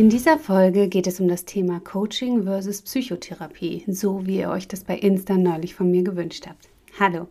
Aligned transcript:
In 0.00 0.08
dieser 0.08 0.38
Folge 0.38 0.88
geht 0.88 1.06
es 1.06 1.20
um 1.20 1.28
das 1.28 1.44
Thema 1.44 1.78
Coaching 1.78 2.44
versus 2.44 2.80
Psychotherapie, 2.80 3.84
so 3.86 4.26
wie 4.26 4.38
ihr 4.38 4.48
euch 4.48 4.66
das 4.66 4.82
bei 4.82 4.96
Insta 4.96 5.36
neulich 5.36 5.74
von 5.74 5.90
mir 5.90 6.02
gewünscht 6.02 6.46
habt. 6.48 6.70
Hallo, 6.98 7.28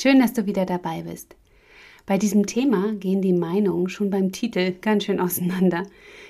schön, 0.00 0.20
dass 0.20 0.32
du 0.32 0.46
wieder 0.46 0.64
dabei 0.64 1.02
bist. 1.02 1.34
Bei 2.06 2.18
diesem 2.18 2.46
Thema 2.46 2.92
gehen 2.92 3.22
die 3.22 3.32
Meinungen 3.32 3.88
schon 3.88 4.08
beim 4.08 4.30
Titel 4.30 4.72
ganz 4.80 5.02
schön 5.02 5.18
auseinander. 5.18 5.82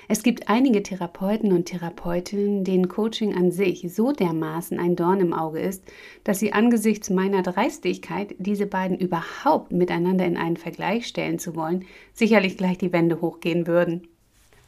Es 0.07 0.23
gibt 0.23 0.49
einige 0.49 0.81
Therapeuten 0.81 1.53
und 1.53 1.65
Therapeutinnen, 1.65 2.63
denen 2.63 2.87
Coaching 2.87 3.35
an 3.35 3.51
sich 3.51 3.85
so 3.93 4.13
dermaßen 4.13 4.79
ein 4.79 4.95
Dorn 4.95 5.19
im 5.19 5.31
Auge 5.31 5.59
ist, 5.59 5.83
dass 6.23 6.39
sie 6.39 6.53
angesichts 6.53 7.11
meiner 7.11 7.43
Dreistigkeit, 7.43 8.33
diese 8.39 8.65
beiden 8.65 8.97
überhaupt 8.97 9.71
miteinander 9.71 10.25
in 10.25 10.37
einen 10.37 10.57
Vergleich 10.57 11.05
stellen 11.05 11.37
zu 11.37 11.55
wollen, 11.55 11.85
sicherlich 12.15 12.57
gleich 12.57 12.79
die 12.79 12.91
Wände 12.91 13.21
hochgehen 13.21 13.67
würden. 13.67 14.07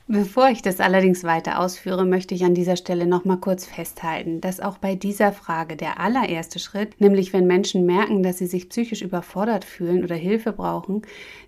Bevor 0.07 0.49
ich 0.49 0.61
das 0.61 0.81
allerdings 0.81 1.23
weiter 1.23 1.59
ausführe, 1.59 2.05
möchte 2.05 2.35
ich 2.35 2.45
an 2.45 2.53
dieser 2.53 2.75
Stelle 2.75 3.07
noch 3.07 3.25
mal 3.25 3.37
kurz 3.37 3.65
festhalten, 3.65 4.39
dass 4.39 4.59
auch 4.59 4.77
bei 4.77 4.93
dieser 4.93 5.31
Frage 5.31 5.75
der 5.75 5.99
allererste 5.99 6.59
Schritt, 6.59 7.01
nämlich 7.01 7.33
wenn 7.33 7.47
Menschen 7.47 7.87
merken, 7.87 8.21
dass 8.21 8.37
sie 8.37 8.45
sich 8.45 8.69
psychisch 8.69 9.01
überfordert 9.01 9.65
fühlen 9.65 10.03
oder 10.03 10.13
Hilfe 10.13 10.51
brauchen, 10.51 11.01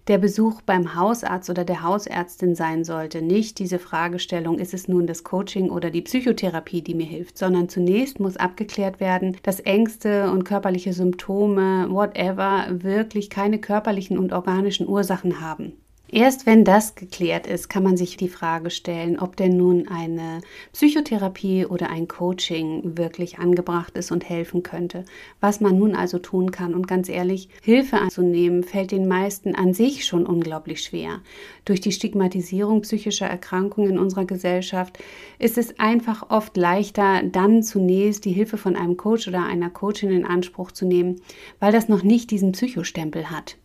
der 0.07 0.17
Besuch 0.17 0.61
beim 0.61 0.95
Hausarzt 0.95 1.51
oder 1.51 1.65
der 1.65 1.83
Hausärztin 1.83 2.55
sein 2.55 2.83
sollte. 2.83 3.21
Nicht 3.21 3.59
diese 3.59 3.77
Fragestellung, 3.77 4.57
ist 4.57 4.73
es 4.73 4.87
nun 4.87 5.05
das 5.05 5.23
Coaching 5.23 5.69
oder 5.69 5.91
die 5.91 6.01
Psychotherapie, 6.01 6.81
die 6.81 6.95
mir 6.95 7.05
hilft, 7.05 7.37
sondern 7.37 7.69
zunächst 7.69 8.19
muss 8.19 8.37
abgeklärt 8.37 8.99
werden, 8.99 9.37
dass 9.43 9.59
Ängste 9.59 10.31
und 10.31 10.45
körperliche 10.45 10.93
Symptome, 10.93 11.91
whatever, 11.91 12.65
wirklich 12.71 13.29
keine 13.29 13.59
körperlichen 13.59 14.17
und 14.17 14.33
organischen 14.33 14.87
Ursachen 14.87 15.41
haben. 15.41 15.73
Erst 16.09 16.45
wenn 16.45 16.63
das 16.63 16.95
geklärt 16.95 17.47
ist, 17.47 17.67
kann 17.69 17.83
man 17.83 17.97
sich 17.97 18.15
die 18.15 18.29
Frage 18.29 18.69
stellen, 18.69 19.19
ob 19.19 19.35
denn 19.35 19.57
nun 19.57 19.89
eine 19.89 20.39
Psychotherapie 20.71 21.65
oder 21.65 21.89
ein 21.89 22.07
Coaching 22.07 22.97
wirklich 22.97 23.39
angebracht 23.39 23.97
ist 23.97 24.11
und 24.11 24.27
helfen 24.27 24.63
könnte. 24.63 25.03
Was 25.41 25.59
man 25.59 25.77
nun 25.77 25.95
also 25.95 26.17
tun 26.17 26.51
kann. 26.51 26.73
Und 26.73 26.87
ganz 26.87 27.09
ehrlich, 27.09 27.49
Hilfe 27.61 27.97
anzunehmen 27.97 28.63
fällt 28.63 28.91
den 28.91 29.05
meisten 29.05 29.53
an 29.53 29.73
sich 29.73 30.05
schon 30.05 30.25
unglaublich 30.25 30.81
schwer. 30.81 31.19
Durch 31.65 31.81
die 31.81 31.91
Stigmatisierung 31.91 32.83
psychischer 32.83 33.27
Erkrankungen 33.27 33.91
in 33.91 33.99
unserer 33.99 34.23
Gesellschaft 34.25 34.99
ist 35.39 35.57
es 35.57 35.77
einfach 35.77 36.29
oft 36.29 36.55
leichter, 36.55 37.21
dann 37.23 37.63
zunächst 37.63 38.23
die 38.23 38.31
Hilfe 38.31 38.57
von 38.57 38.77
einem 38.77 38.95
Coach 38.95 39.27
oder 39.27 39.43
einer 39.43 39.69
Coachin 39.69 40.11
in 40.11 40.25
Anspruch 40.25 40.71
zu 40.71 40.85
nehmen, 40.85 41.19
weil 41.59 41.73
das 41.73 41.89
noch 41.89 42.03
nicht 42.03 42.31
diesen 42.31 42.53
Psychostempel 42.53 43.29
hat. 43.29 43.57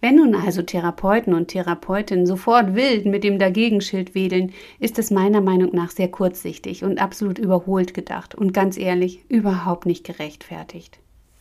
Wenn 0.00 0.16
nun 0.16 0.36
also 0.36 0.62
Therapeuten 0.62 1.34
und 1.34 1.48
Therapeutinnen 1.48 2.24
sofort 2.24 2.76
wild 2.76 3.04
mit 3.04 3.24
dem 3.24 3.40
Dagegenschild 3.40 4.14
wedeln, 4.14 4.52
ist 4.78 4.98
es 5.00 5.10
meiner 5.10 5.40
Meinung 5.40 5.74
nach 5.74 5.90
sehr 5.90 6.08
kurzsichtig 6.08 6.84
und 6.84 7.02
absolut 7.02 7.38
überholt 7.38 7.94
gedacht 7.94 8.36
und 8.36 8.54
ganz 8.54 8.78
ehrlich 8.78 9.24
überhaupt 9.28 9.86
nicht 9.86 10.04
gerechtfertigt. 10.04 11.00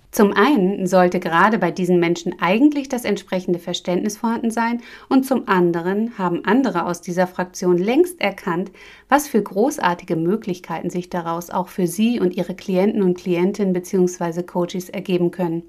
Zum 0.09 0.33
einen 0.33 0.87
sollte 0.87 1.19
gerade 1.19 1.59
bei 1.59 1.69
diesen 1.69 1.99
Menschen 1.99 2.39
eigentlich 2.39 2.89
das 2.89 3.05
entsprechende 3.05 3.59
Verständnis 3.59 4.17
vorhanden 4.17 4.49
sein 4.49 4.81
und 5.09 5.27
zum 5.27 5.47
anderen 5.47 6.17
haben 6.17 6.43
andere 6.43 6.87
aus 6.87 7.01
dieser 7.01 7.27
Fraktion 7.27 7.77
längst 7.77 8.19
erkannt, 8.19 8.71
was 9.09 9.27
für 9.27 9.43
großartige 9.43 10.15
Möglichkeiten 10.15 10.89
sich 10.89 11.11
daraus 11.11 11.51
auch 11.51 11.67
für 11.67 11.85
sie 11.85 12.19
und 12.19 12.35
ihre 12.35 12.55
Klienten 12.55 13.03
und 13.03 13.17
Klientinnen 13.19 13.73
bzw. 13.73 14.41
Coaches 14.41 14.89
ergeben 14.89 15.29
können. 15.29 15.61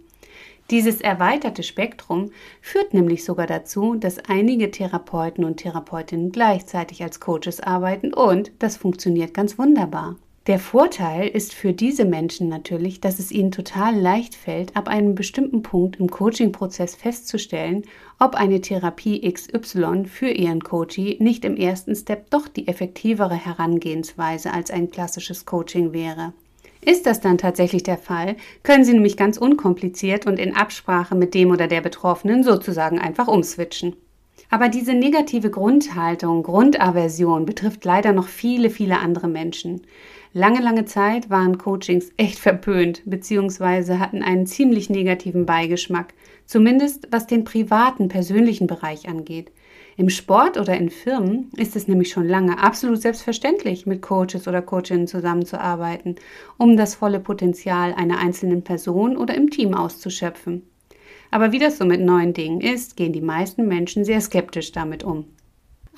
Dieses 0.70 1.00
erweiterte 1.00 1.62
Spektrum 1.62 2.30
führt 2.60 2.92
nämlich 2.92 3.24
sogar 3.24 3.46
dazu, 3.46 3.94
dass 3.94 4.18
einige 4.18 4.70
Therapeuten 4.70 5.44
und 5.44 5.56
Therapeutinnen 5.56 6.30
gleichzeitig 6.30 7.02
als 7.02 7.20
Coaches 7.20 7.60
arbeiten 7.60 8.12
und 8.12 8.52
das 8.58 8.76
funktioniert 8.76 9.32
ganz 9.32 9.58
wunderbar. 9.58 10.16
Der 10.46 10.58
Vorteil 10.58 11.28
ist 11.28 11.54
für 11.54 11.72
diese 11.72 12.04
Menschen 12.04 12.48
natürlich, 12.48 13.00
dass 13.00 13.18
es 13.18 13.30
ihnen 13.30 13.50
total 13.50 13.94
leicht 13.98 14.34
fällt, 14.34 14.76
ab 14.76 14.88
einem 14.88 15.14
bestimmten 15.14 15.62
Punkt 15.62 15.96
im 15.96 16.10
Coaching-Prozess 16.10 16.94
festzustellen, 16.94 17.84
ob 18.18 18.34
eine 18.34 18.60
Therapie 18.60 19.30
XY 19.30 20.04
für 20.04 20.30
ihren 20.30 20.62
Coachee 20.62 21.16
nicht 21.18 21.46
im 21.46 21.56
ersten 21.56 21.94
Step 21.94 22.28
doch 22.30 22.48
die 22.48 22.68
effektivere 22.68 23.34
Herangehensweise 23.34 24.52
als 24.52 24.70
ein 24.70 24.90
klassisches 24.90 25.46
Coaching 25.46 25.92
wäre. 25.92 26.32
Ist 26.88 27.04
das 27.04 27.20
dann 27.20 27.36
tatsächlich 27.36 27.82
der 27.82 27.98
Fall, 27.98 28.36
können 28.62 28.82
Sie 28.82 28.94
nämlich 28.94 29.18
ganz 29.18 29.36
unkompliziert 29.36 30.26
und 30.26 30.38
in 30.38 30.56
Absprache 30.56 31.14
mit 31.14 31.34
dem 31.34 31.50
oder 31.50 31.66
der 31.66 31.82
Betroffenen 31.82 32.42
sozusagen 32.44 32.98
einfach 32.98 33.28
umswitchen. 33.28 33.94
Aber 34.48 34.70
diese 34.70 34.94
negative 34.94 35.50
Grundhaltung, 35.50 36.42
Grundaversion 36.42 37.44
betrifft 37.44 37.84
leider 37.84 38.14
noch 38.14 38.26
viele, 38.26 38.70
viele 38.70 39.00
andere 39.00 39.28
Menschen. 39.28 39.82
Lange, 40.32 40.62
lange 40.62 40.86
Zeit 40.86 41.28
waren 41.28 41.58
Coachings 41.58 42.10
echt 42.16 42.38
verpönt 42.38 43.02
bzw. 43.04 43.98
hatten 43.98 44.22
einen 44.22 44.46
ziemlich 44.46 44.88
negativen 44.88 45.44
Beigeschmack, 45.44 46.14
zumindest 46.46 47.08
was 47.10 47.26
den 47.26 47.44
privaten, 47.44 48.08
persönlichen 48.08 48.66
Bereich 48.66 49.10
angeht. 49.10 49.52
Im 49.98 50.10
Sport 50.10 50.56
oder 50.58 50.76
in 50.76 50.90
Firmen 50.90 51.50
ist 51.56 51.74
es 51.74 51.88
nämlich 51.88 52.10
schon 52.12 52.28
lange 52.28 52.60
absolut 52.62 53.02
selbstverständlich, 53.02 53.84
mit 53.84 54.00
Coaches 54.00 54.46
oder 54.46 54.62
Coachinnen 54.62 55.08
zusammenzuarbeiten, 55.08 56.14
um 56.56 56.76
das 56.76 56.94
volle 56.94 57.18
Potenzial 57.18 57.94
einer 57.94 58.18
einzelnen 58.18 58.62
Person 58.62 59.16
oder 59.16 59.34
im 59.34 59.50
Team 59.50 59.74
auszuschöpfen. 59.74 60.62
Aber 61.32 61.50
wie 61.50 61.58
das 61.58 61.78
so 61.78 61.84
mit 61.84 62.00
neuen 62.00 62.32
Dingen 62.32 62.60
ist, 62.60 62.96
gehen 62.96 63.12
die 63.12 63.20
meisten 63.20 63.66
Menschen 63.66 64.04
sehr 64.04 64.20
skeptisch 64.20 64.70
damit 64.70 65.02
um. 65.02 65.24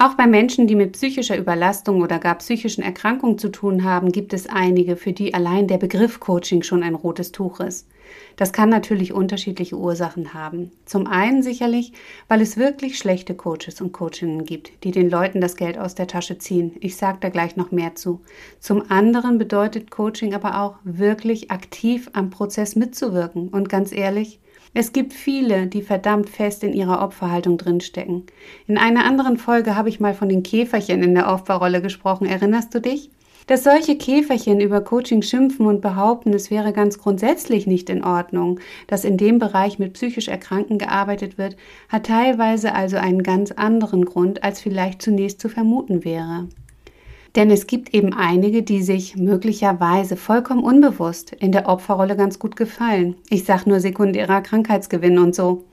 Auch 0.03 0.15
bei 0.15 0.27
Menschen, 0.27 0.67
die 0.67 0.77
mit 0.77 0.93
psychischer 0.93 1.37
Überlastung 1.37 2.01
oder 2.01 2.19
gar 2.19 2.37
psychischen 2.37 2.83
Erkrankungen 2.83 3.37
zu 3.37 3.51
tun 3.51 3.85
haben, 3.85 4.13
gibt 4.13 4.33
es 4.33 4.47
einige, 4.47 4.97
für 4.97 5.13
die 5.13 5.35
allein 5.35 5.69
der 5.69 5.77
Begriff 5.77 6.21
Coaching 6.21 6.63
schon 6.63 6.83
ein 6.83 6.95
rotes 6.95 7.33
Tuch 7.33 7.61
ist. 7.61 7.87
Das 8.37 8.55
kann 8.55 8.71
natürlich 8.71 9.13
unterschiedliche 9.13 9.77
Ursachen 9.77 10.33
haben. 10.33 10.73
Zum 10.87 11.07
einen 11.07 11.43
sicherlich, 11.43 11.93
weil 12.29 12.41
es 12.41 12.57
wirklich 12.57 12.97
schlechte 12.97 13.35
Coaches 13.35 13.83
und 13.83 13.93
Coachinnen 13.93 14.47
gibt, 14.47 14.85
die 14.85 14.91
den 14.91 15.11
Leuten 15.11 15.43
das 15.43 15.55
Geld 15.55 15.77
aus 15.77 15.95
der 15.95 16.07
Tasche 16.07 16.39
ziehen. 16.39 16.73
Ich 16.81 16.97
sage 16.97 17.19
da 17.21 17.29
gleich 17.29 17.57
noch 17.57 17.71
mehr 17.71 17.95
zu. 17.95 18.23
Zum 18.59 18.91
anderen 18.91 19.37
bedeutet 19.37 19.91
Coaching 19.91 20.33
aber 20.33 20.63
auch 20.63 20.77
wirklich 20.83 21.51
aktiv 21.51 22.09
am 22.15 22.31
Prozess 22.31 22.75
mitzuwirken. 22.75 23.49
Und 23.49 23.69
ganz 23.69 23.93
ehrlich, 23.93 24.41
es 24.73 24.93
gibt 24.93 25.13
viele, 25.13 25.67
die 25.67 25.83
verdammt 25.83 26.31
fest 26.31 26.63
in 26.63 26.73
ihrer 26.73 27.03
Opferhaltung 27.03 27.59
drinstecken. 27.59 28.25
In 28.69 28.79
einer 28.79 29.05
anderen 29.05 29.37
Folge 29.37 29.75
habe 29.75 29.89
ich 29.89 29.99
mal 29.99 30.15
von 30.15 30.29
den 30.29 30.45
Käferchen 30.45 31.03
in 31.03 31.15
der 31.15 31.33
Opferrolle 31.33 31.83
gesprochen. 31.83 32.27
Erinnerst 32.27 32.73
du 32.75 32.81
dich? 32.81 33.11
Dass 33.49 33.65
solche 33.65 33.97
Käferchen 33.97 34.61
über 34.61 34.81
Coaching 34.81 35.23
schimpfen 35.23 35.67
und 35.67 35.81
behaupten, 35.81 36.33
es 36.33 36.53
wäre 36.53 36.73
ganz 36.73 36.99
grundsätzlich 36.99 37.67
nicht 37.67 37.91
in 37.91 38.05
Ordnung, 38.05 38.61
dass 38.87 39.05
in 39.05 39.17
dem 39.17 39.41
Bereich 39.41 39.81
mit 39.81 39.95
psychisch 39.95 40.29
Erkrankten 40.29 40.79
gearbeitet 40.79 41.37
wird, 41.37 41.57
hat 41.89 42.07
teilweise 42.07 42.73
also 42.73 42.97
einen 42.97 43.25
ganz 43.25 43.51
anderen 43.51 44.05
Grund, 44.05 44.45
als 44.45 44.61
vielleicht 44.61 45.03
zunächst 45.03 45.41
zu 45.41 45.49
vermuten 45.49 46.05
wäre. 46.05 46.47
Denn 47.37 47.51
es 47.51 47.69
gibt 47.69 47.95
eben 47.95 48.13
einige, 48.13 48.63
die 48.63 48.83
sich 48.83 49.17
möglicherweise 49.17 50.17
vollkommen 50.17 50.65
unbewusst 50.65 51.33
in 51.33 51.53
der 51.53 51.69
Opferrolle 51.69 52.17
ganz 52.17 52.41
gut 52.41 52.57
gefallen. 52.57 53.15
Ich 53.29 53.45
sage 53.45 53.69
nur 53.69 53.79
sekundärer 53.79 54.41
Krankheitsgewinn 54.41 55.19
und 55.19 55.35
so. 55.35 55.65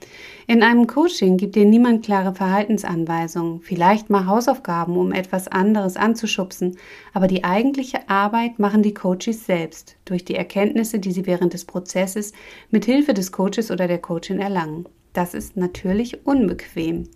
In 0.46 0.62
einem 0.62 0.86
Coaching 0.86 1.36
gibt 1.36 1.56
dir 1.56 1.66
niemand 1.66 2.04
klare 2.04 2.34
Verhaltensanweisungen, 2.34 3.60
vielleicht 3.60 4.08
mal 4.08 4.26
Hausaufgaben, 4.26 4.96
um 4.96 5.12
etwas 5.12 5.48
anderes 5.48 5.96
anzuschubsen, 5.96 6.78
aber 7.12 7.26
die 7.26 7.44
eigentliche 7.44 8.08
Arbeit 8.08 8.58
machen 8.58 8.82
die 8.82 8.94
Coaches 8.94 9.44
selbst 9.44 9.96
durch 10.04 10.24
die 10.24 10.36
Erkenntnisse, 10.36 11.00
die 11.00 11.12
sie 11.12 11.26
während 11.26 11.52
des 11.52 11.64
Prozesses 11.64 12.32
mit 12.70 12.86
Hilfe 12.86 13.12
des 13.12 13.30
Coaches 13.30 13.70
oder 13.70 13.88
der 13.88 13.98
Coachin 13.98 14.38
erlangen. 14.38 14.86
Das 15.12 15.34
ist 15.34 15.56
natürlich 15.56 16.24
unbequem. 16.26 17.08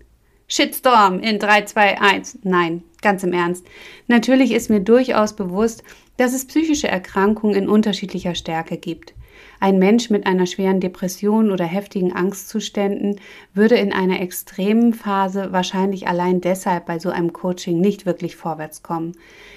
Shitstorm 0.47 1.19
in 1.19 1.39
3, 1.39 1.63
2, 1.63 2.01
1. 2.01 2.39
Nein, 2.43 2.83
ganz 3.03 3.23
im 3.23 3.33
Ernst. 3.33 3.67
Natürlich 4.07 4.51
ist 4.51 4.71
mir 4.71 4.79
durchaus 4.79 5.35
bewusst, 5.35 5.83
dass 6.17 6.33
es 6.33 6.47
psychische 6.47 6.87
Erkrankungen 6.87 7.55
in 7.55 7.69
unterschiedlicher 7.69 8.33
Stärke 8.33 8.77
gibt. 8.77 9.13
Ein 9.59 9.79
Mensch 9.79 10.09
mit 10.09 10.25
einer 10.25 10.45
schweren 10.45 10.79
Depression 10.79 11.51
oder 11.51 11.65
heftigen 11.65 12.11
Angstzuständen 12.11 13.19
würde 13.53 13.75
in 13.75 13.93
einer 13.93 14.19
extremen 14.19 14.93
Phase 14.93 15.51
wahrscheinlich 15.51 16.07
allein 16.07 16.41
deshalb 16.41 16.85
bei 16.85 16.99
so 16.99 17.09
einem 17.09 17.31
Coaching 17.33 17.79
nicht 17.79 18.05
wirklich 18.05 18.35
vorwärts 18.35 18.83
kommen. 18.83 19.13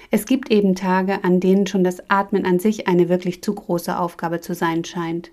Es 0.09 0.25
gibt 0.25 0.49
eben 0.51 0.75
Tage, 0.75 1.23
an 1.23 1.39
denen 1.39 1.67
schon 1.67 1.83
das 1.83 2.09
Atmen 2.09 2.45
an 2.45 2.59
sich 2.59 2.87
eine 2.87 3.09
wirklich 3.09 3.43
zu 3.43 3.53
große 3.53 3.99
Aufgabe 3.99 4.39
zu 4.39 4.55
sein 4.55 4.85
scheint. 4.85 5.31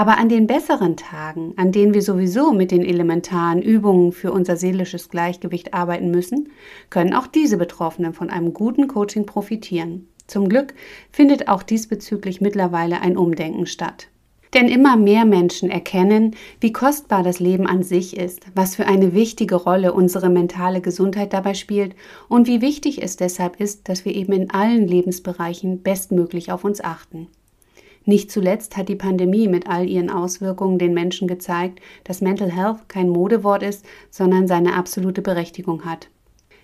Aber 0.00 0.16
an 0.16 0.30
den 0.30 0.46
besseren 0.46 0.96
Tagen, 0.96 1.52
an 1.56 1.72
denen 1.72 1.92
wir 1.92 2.00
sowieso 2.00 2.54
mit 2.54 2.70
den 2.70 2.82
elementaren 2.82 3.60
Übungen 3.60 4.12
für 4.12 4.32
unser 4.32 4.56
seelisches 4.56 5.10
Gleichgewicht 5.10 5.74
arbeiten 5.74 6.10
müssen, 6.10 6.48
können 6.88 7.12
auch 7.12 7.26
diese 7.26 7.58
Betroffenen 7.58 8.14
von 8.14 8.30
einem 8.30 8.54
guten 8.54 8.88
Coaching 8.88 9.26
profitieren. 9.26 10.08
Zum 10.26 10.48
Glück 10.48 10.72
findet 11.12 11.48
auch 11.48 11.62
diesbezüglich 11.62 12.40
mittlerweile 12.40 13.02
ein 13.02 13.18
Umdenken 13.18 13.66
statt. 13.66 14.08
Denn 14.54 14.68
immer 14.68 14.96
mehr 14.96 15.26
Menschen 15.26 15.68
erkennen, 15.68 16.34
wie 16.60 16.72
kostbar 16.72 17.22
das 17.22 17.38
Leben 17.38 17.66
an 17.66 17.82
sich 17.82 18.16
ist, 18.16 18.46
was 18.54 18.76
für 18.76 18.86
eine 18.86 19.12
wichtige 19.12 19.56
Rolle 19.56 19.92
unsere 19.92 20.30
mentale 20.30 20.80
Gesundheit 20.80 21.34
dabei 21.34 21.52
spielt 21.52 21.94
und 22.26 22.46
wie 22.46 22.62
wichtig 22.62 23.02
es 23.02 23.16
deshalb 23.16 23.60
ist, 23.60 23.86
dass 23.90 24.06
wir 24.06 24.14
eben 24.14 24.32
in 24.32 24.50
allen 24.50 24.88
Lebensbereichen 24.88 25.82
bestmöglich 25.82 26.50
auf 26.50 26.64
uns 26.64 26.82
achten. 26.82 27.28
Nicht 28.04 28.30
zuletzt 28.30 28.76
hat 28.76 28.88
die 28.88 28.96
Pandemie 28.96 29.46
mit 29.46 29.68
all 29.68 29.88
ihren 29.88 30.10
Auswirkungen 30.10 30.78
den 30.78 30.94
Menschen 30.94 31.28
gezeigt, 31.28 31.80
dass 32.04 32.22
Mental 32.22 32.50
Health 32.50 32.88
kein 32.88 33.10
Modewort 33.10 33.62
ist, 33.62 33.84
sondern 34.10 34.48
seine 34.48 34.74
absolute 34.74 35.22
Berechtigung 35.22 35.84
hat. 35.84 36.08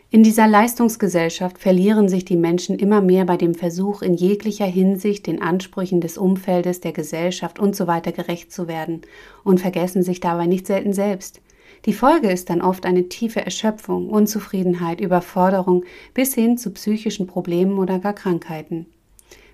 In 0.09 0.23
dieser 0.23 0.47
Leistungsgesellschaft 0.47 1.59
verlieren 1.59 2.09
sich 2.09 2.25
die 2.25 2.37
Menschen 2.37 2.79
immer 2.79 3.01
mehr 3.01 3.25
bei 3.25 3.37
dem 3.37 3.55
Versuch, 3.55 4.03
in 4.03 4.15
jeglicher 4.15 4.65
Hinsicht 4.65 5.27
den 5.27 5.43
Ansprüchen 5.43 6.01
des 6.01 6.17
Umfeldes, 6.17 6.81
der 6.81 6.93
Gesellschaft 6.93 7.61
usw. 7.61 8.01
So 8.05 8.13
gerecht 8.13 8.53
zu 8.53 8.69
werden 8.69 9.03
und 9.43 9.61
vergessen 9.61 10.03
sich 10.05 10.21
dabei 10.21 10.47
nicht 10.47 10.67
selten 10.67 10.93
selbst. 10.93 11.43
Die 11.85 11.93
Folge 11.93 12.31
ist 12.31 12.51
dann 12.51 12.63
oft 12.63 12.87
eine 12.87 13.09
tiefe 13.09 13.45
Erschöpfung, 13.45 14.09
Unzufriedenheit, 14.09 15.01
Überforderung 15.01 15.85
bis 16.15 16.35
hin 16.35 16.57
zu 16.57 16.71
psychischen 16.71 17.27
Problemen 17.27 17.79
oder 17.79 17.99
gar 17.99 18.15
Krankheiten. 18.15 18.87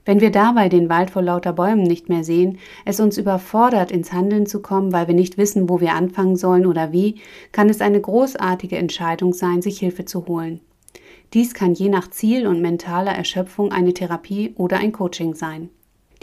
Wenn 0.05 0.21
wir 0.21 0.31
dabei 0.31 0.69
den 0.69 0.89
Wald 0.89 1.11
vor 1.11 1.23
lauter 1.23 1.53
Bäumen 1.53 1.85
nicht 1.85 2.09
mehr 2.09 2.25
sehen, 2.25 2.59
es 2.85 2.99
uns 2.99 3.19
überfordert, 3.19 3.93
ins 3.93 4.13
Handeln 4.13 4.47
zu 4.47 4.61
kommen, 4.61 4.93
weil 4.93 5.07
wir 5.07 5.15
nicht 5.15 5.39
wissen, 5.39 5.69
wo 5.69 5.81
wir 5.81 5.95
anfangen 5.95 6.37
sollen 6.37 6.67
oder 6.67 6.93
wie, 6.93 7.21
kann 7.53 7.69
es 7.69 7.81
eine 7.81 8.01
großartige 8.01 8.77
Entscheidung 8.77 9.33
sein, 9.33 9.63
sich 9.63 9.79
Hilfe 9.79 10.05
zu 10.05 10.27
holen. 10.27 10.61
Dies 11.35 11.55
kann 11.55 11.73
je 11.75 11.89
nach 11.89 12.11
Ziel 12.11 12.47
und 12.47 12.61
mentaler 12.61 13.13
Erschöpfung 13.13 13.73
eine 13.73 13.95
Therapie 13.95 14.53
oder 14.57 14.79
ein 14.79 14.93
Coaching 14.93 15.35
sein. 15.35 15.71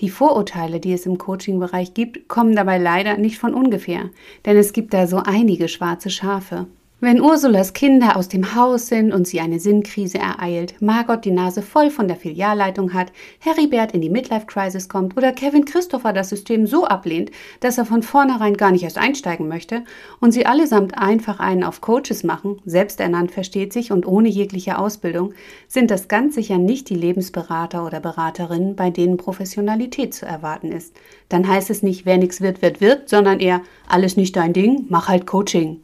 Die 0.01 0.09
Vorurteile, 0.09 0.79
die 0.79 0.93
es 0.93 1.05
im 1.05 1.17
Coaching-Bereich 1.17 1.93
gibt, 1.93 2.27
kommen 2.27 2.55
dabei 2.55 2.77
leider 2.77 3.17
nicht 3.17 3.37
von 3.37 3.53
ungefähr, 3.53 4.11
denn 4.45 4.55
es 4.55 4.71
gibt 4.71 4.93
da 4.93 5.07
so 5.07 5.17
einige 5.17 5.67
schwarze 5.67 6.09
Schafe. 6.09 6.67
Wenn 7.01 7.21
Ursulas 7.21 7.71
Kinder 7.71 8.17
aus 8.17 8.27
dem 8.27 8.55
Haus 8.55 8.87
sind 8.87 9.13
und 9.13 9.25
sie 9.25 9.39
eine 9.39 9.61
Sinnkrise 9.61 10.17
ereilt, 10.17 10.81
Margot 10.81 11.23
die 11.23 11.31
Nase 11.31 11.61
voll 11.61 11.91
von 11.91 12.09
der 12.09 12.17
Filialleitung 12.17 12.93
hat, 12.93 13.13
Heribert 13.39 13.93
in 13.93 14.01
die 14.01 14.09
Midlife-Crisis 14.09 14.89
kommt 14.89 15.15
oder 15.15 15.31
Kevin 15.31 15.63
Christopher 15.63 16.11
das 16.11 16.27
System 16.27 16.67
so 16.67 16.85
ablehnt, 16.85 17.31
dass 17.61 17.77
er 17.77 17.85
von 17.85 18.03
vornherein 18.03 18.57
gar 18.57 18.71
nicht 18.71 18.83
erst 18.83 18.97
einsteigen 18.97 19.47
möchte 19.47 19.85
und 20.19 20.33
sie 20.33 20.45
allesamt 20.45 20.97
einfach 20.97 21.39
einen 21.39 21.63
auf 21.63 21.79
Coaches 21.79 22.25
machen, 22.25 22.57
selbsternannt 22.65 23.31
versteht 23.31 23.71
sich 23.71 23.93
und 23.93 24.05
ohne 24.05 24.27
jegliche 24.27 24.77
Ausbildung, 24.77 25.33
sind 25.69 25.91
das 25.91 26.09
ganz 26.09 26.35
sicher 26.35 26.57
nicht 26.57 26.89
die 26.89 26.95
Lebensberater 26.95 27.85
oder 27.85 28.01
Beraterinnen, 28.01 28.75
bei 28.75 28.89
denen 28.89 29.15
Professionalität 29.15 30.13
zu 30.13 30.25
erwarten 30.25 30.73
ist. 30.73 30.93
Dann 31.29 31.47
heißt 31.47 31.69
es 31.69 31.81
nicht, 31.81 32.05
wer 32.05 32.17
nichts 32.17 32.41
wird, 32.41 32.61
wird, 32.61 32.81
wird, 32.81 33.07
sondern 33.07 33.39
eher 33.39 33.61
alles 33.87 34.17
nicht 34.17 34.35
dein 34.35 34.51
Ding, 34.51 34.87
mach 34.89 35.07
halt 35.07 35.25
Coaching. 35.25 35.81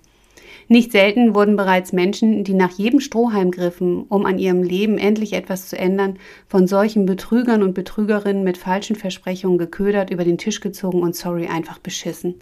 Nicht 0.68 0.92
selten 0.92 1.36
wurden 1.36 1.56
bereits 1.56 1.94
Menschen, 1.94 2.44
die 2.44 2.56
nach 2.56 2.72
jedem 2.72 3.00
Strohhalm 3.00 3.52
griffen, 3.52 4.06
um 4.10 4.26
an 4.26 4.40
ihrem 4.40 4.64
Leben 4.64 4.98
endlich 4.98 5.34
etwas 5.34 5.70
zu 5.70 5.78
ändern, 5.78 6.18
von 6.48 6.66
solchen 6.66 7.06
Betrügern 7.06 7.62
und 7.62 7.74
Betrügerinnen 7.74 8.44
mit 8.44 8.58
falschen 8.58 8.96
Versprechungen 8.96 9.60
geködert, 9.60 10.10
über 10.10 10.24
den 10.24 10.40
Tisch 10.40 10.62
gezogen 10.62 11.04
und 11.04 11.16
sorry 11.16 11.48
einfach 11.48 11.78
beschissen. 11.78 12.36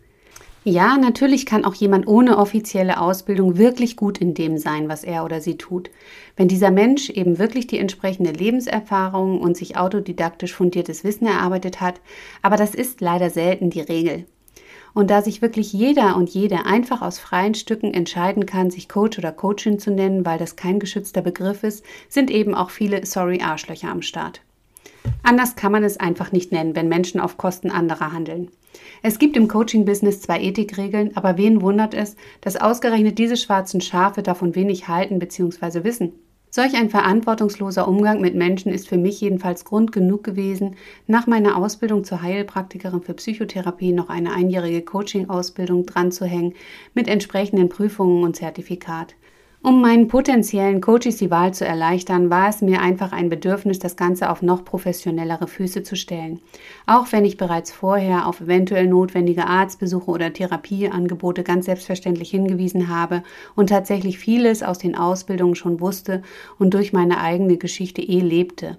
Ja, 0.65 0.97
natürlich 0.97 1.45
kann 1.45 1.65
auch 1.65 1.75
jemand 1.75 2.07
ohne 2.07 2.37
offizielle 2.37 3.01
Ausbildung 3.01 3.57
wirklich 3.57 3.97
gut 3.97 4.19
in 4.19 4.33
dem 4.33 4.57
sein, 4.57 4.87
was 4.87 5.03
er 5.03 5.25
oder 5.25 5.41
sie 5.41 5.57
tut. 5.57 5.89
Wenn 6.37 6.47
dieser 6.47 6.71
Mensch 6.71 7.09
eben 7.09 7.37
wirklich 7.37 7.67
die 7.67 7.79
entsprechende 7.79 8.31
Lebenserfahrung 8.31 9.41
und 9.41 9.57
sich 9.57 9.75
autodidaktisch 9.75 10.53
fundiertes 10.53 11.03
Wissen 11.03 11.27
erarbeitet 11.27 11.81
hat, 11.81 11.99
aber 12.41 12.55
das 12.55 12.73
ist 12.73 13.01
leider 13.01 13.29
selten 13.29 13.71
die 13.71 13.81
Regel. 13.81 14.25
Und 14.93 15.09
da 15.09 15.21
sich 15.21 15.41
wirklich 15.41 15.73
jeder 15.73 16.15
und 16.15 16.29
jede 16.29 16.65
einfach 16.65 17.01
aus 17.01 17.17
freien 17.17 17.55
Stücken 17.55 17.93
entscheiden 17.93 18.45
kann, 18.45 18.69
sich 18.69 18.87
Coach 18.87 19.17
oder 19.17 19.31
Coachin 19.31 19.79
zu 19.79 19.91
nennen, 19.91 20.25
weil 20.25 20.37
das 20.37 20.55
kein 20.55 20.79
geschützter 20.79 21.21
Begriff 21.21 21.63
ist, 21.63 21.83
sind 22.09 22.29
eben 22.29 22.53
auch 22.53 22.69
viele 22.69 23.05
sorry 23.05 23.41
Arschlöcher 23.41 23.89
am 23.89 24.01
Start. 24.01 24.41
Anders 25.23 25.55
kann 25.55 25.71
man 25.71 25.83
es 25.83 25.97
einfach 25.97 26.31
nicht 26.31 26.51
nennen, 26.51 26.75
wenn 26.75 26.87
Menschen 26.89 27.19
auf 27.19 27.37
Kosten 27.37 27.71
anderer 27.71 28.13
handeln. 28.13 28.49
Es 29.01 29.19
gibt 29.19 29.35
im 29.35 29.47
Coaching-Business 29.47 30.21
zwei 30.21 30.41
Ethikregeln, 30.41 31.15
aber 31.15 31.37
wen 31.37 31.61
wundert 31.61 31.93
es, 31.93 32.15
dass 32.41 32.55
ausgerechnet 32.55 33.17
diese 33.17 33.37
schwarzen 33.37 33.81
Schafe 33.81 34.23
davon 34.23 34.55
wenig 34.55 34.87
halten 34.87 35.19
bzw. 35.19 35.83
wissen? 35.83 36.13
Solch 36.55 36.75
ein 36.75 36.91
verantwortungsloser 36.91 37.87
Umgang 37.87 38.21
mit 38.21 38.35
Menschen 38.35 38.71
ist 38.71 38.87
für 38.87 38.99
mich 38.99 39.19
jedenfalls 39.19 39.65
Grund 39.65 39.91
genug 39.91 40.23
gewesen, 40.23 40.75
nach 41.07 41.25
meiner 41.25 41.57
Ausbildung 41.57 42.03
zur 42.03 42.21
Heilpraktikerin 42.21 43.01
für 43.01 43.15
Psychotherapie 43.15 43.91
noch 43.91 44.07
eine 44.07 44.33
einjährige 44.33 44.83
Coaching-Ausbildung 44.83 45.87
dran 45.87 46.11
zu 46.11 46.25
hängen 46.25 46.53
mit 46.93 47.07
entsprechenden 47.07 47.69
Prüfungen 47.69 48.23
und 48.23 48.35
Zertifikat. 48.35 49.15
Um 49.65 49.79
meinen 49.79 50.09
potenziellen 50.09 50.81
Coaches 50.81 51.15
die 51.15 51.31
Wahl 51.31 51.53
zu 51.53 51.65
erleichtern, 51.65 52.29
war 52.29 52.49
es 52.49 52.61
mir 52.61 52.81
einfach 52.81 53.13
ein 53.13 53.29
Bedürfnis, 53.29 53.79
das 53.79 53.95
Ganze 53.95 54.29
auf 54.29 54.41
noch 54.41 54.65
professionellere 54.65 55.47
Füße 55.47 55.83
zu 55.83 55.95
stellen. 55.95 56.41
Auch 56.85 57.13
wenn 57.13 57.23
ich 57.23 57.37
bereits 57.37 57.71
vorher 57.71 58.27
auf 58.27 58.41
eventuell 58.41 58.87
notwendige 58.87 59.47
Arztbesuche 59.47 60.11
oder 60.11 60.33
Therapieangebote 60.33 61.43
ganz 61.43 61.67
selbstverständlich 61.67 62.29
hingewiesen 62.29 62.89
habe 62.89 63.23
und 63.55 63.69
tatsächlich 63.69 64.19
vieles 64.19 64.63
aus 64.63 64.79
den 64.79 64.97
Ausbildungen 64.97 65.55
schon 65.55 65.79
wusste 65.79 66.23
und 66.59 66.73
durch 66.73 66.91
meine 66.91 67.21
eigene 67.21 67.55
Geschichte 67.55 68.01
eh 68.01 68.19
lebte. 68.19 68.77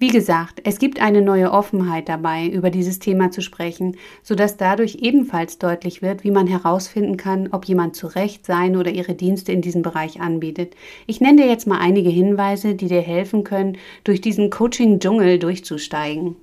Wie 0.00 0.08
gesagt, 0.08 0.60
es 0.64 0.80
gibt 0.80 1.00
eine 1.00 1.22
neue 1.22 1.52
Offenheit 1.52 2.08
dabei, 2.08 2.48
über 2.48 2.70
dieses 2.70 2.98
Thema 2.98 3.30
zu 3.30 3.40
sprechen, 3.40 3.96
sodass 4.24 4.56
dadurch 4.56 4.96
ebenfalls 4.96 5.58
deutlich 5.58 6.02
wird, 6.02 6.24
wie 6.24 6.32
man 6.32 6.48
herausfinden 6.48 7.16
kann, 7.16 7.48
ob 7.52 7.64
jemand 7.66 7.94
zu 7.94 8.08
Recht 8.08 8.44
seine 8.44 8.80
oder 8.80 8.90
ihre 8.90 9.14
Dienste 9.14 9.52
in 9.52 9.62
diesem 9.62 9.82
Bereich 9.82 10.20
anbietet. 10.20 10.74
Ich 11.06 11.20
nenne 11.20 11.42
dir 11.42 11.48
jetzt 11.48 11.68
mal 11.68 11.78
einige 11.78 12.10
Hinweise, 12.10 12.74
die 12.74 12.88
dir 12.88 13.02
helfen 13.02 13.44
können, 13.44 13.78
durch 14.02 14.20
diesen 14.20 14.50
Coaching-Dschungel 14.50 15.38
durchzusteigen. 15.38 16.36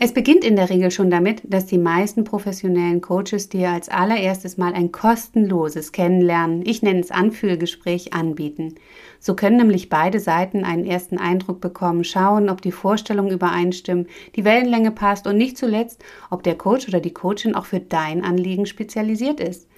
Es 0.00 0.14
beginnt 0.14 0.44
in 0.44 0.54
der 0.54 0.70
Regel 0.70 0.92
schon 0.92 1.10
damit, 1.10 1.42
dass 1.42 1.66
die 1.66 1.76
meisten 1.76 2.22
professionellen 2.22 3.00
Coaches 3.00 3.48
dir 3.48 3.70
als 3.70 3.88
allererstes 3.88 4.56
mal 4.56 4.72
ein 4.72 4.92
kostenloses 4.92 5.90
Kennenlernen, 5.90 6.64
ich 6.64 6.82
nenne 6.82 7.00
es 7.00 7.10
Anfühlgespräch, 7.10 8.12
anbieten. 8.12 8.76
So 9.20 9.34
können 9.34 9.56
nämlich 9.56 9.88
beide 9.88 10.20
Seiten 10.20 10.64
einen 10.64 10.84
ersten 10.84 11.18
Eindruck 11.18 11.60
bekommen, 11.60 12.04
schauen, 12.04 12.48
ob 12.48 12.62
die 12.62 12.72
Vorstellungen 12.72 13.32
übereinstimmen, 13.32 14.06
die 14.36 14.44
Wellenlänge 14.44 14.90
passt 14.90 15.26
und 15.26 15.36
nicht 15.36 15.58
zuletzt, 15.58 16.02
ob 16.30 16.42
der 16.42 16.56
Coach 16.56 16.88
oder 16.88 17.00
die 17.00 17.12
Coachin 17.12 17.54
auch 17.54 17.66
für 17.66 17.80
dein 17.80 18.24
Anliegen 18.24 18.66
spezialisiert 18.66 19.40
ist. 19.40 19.68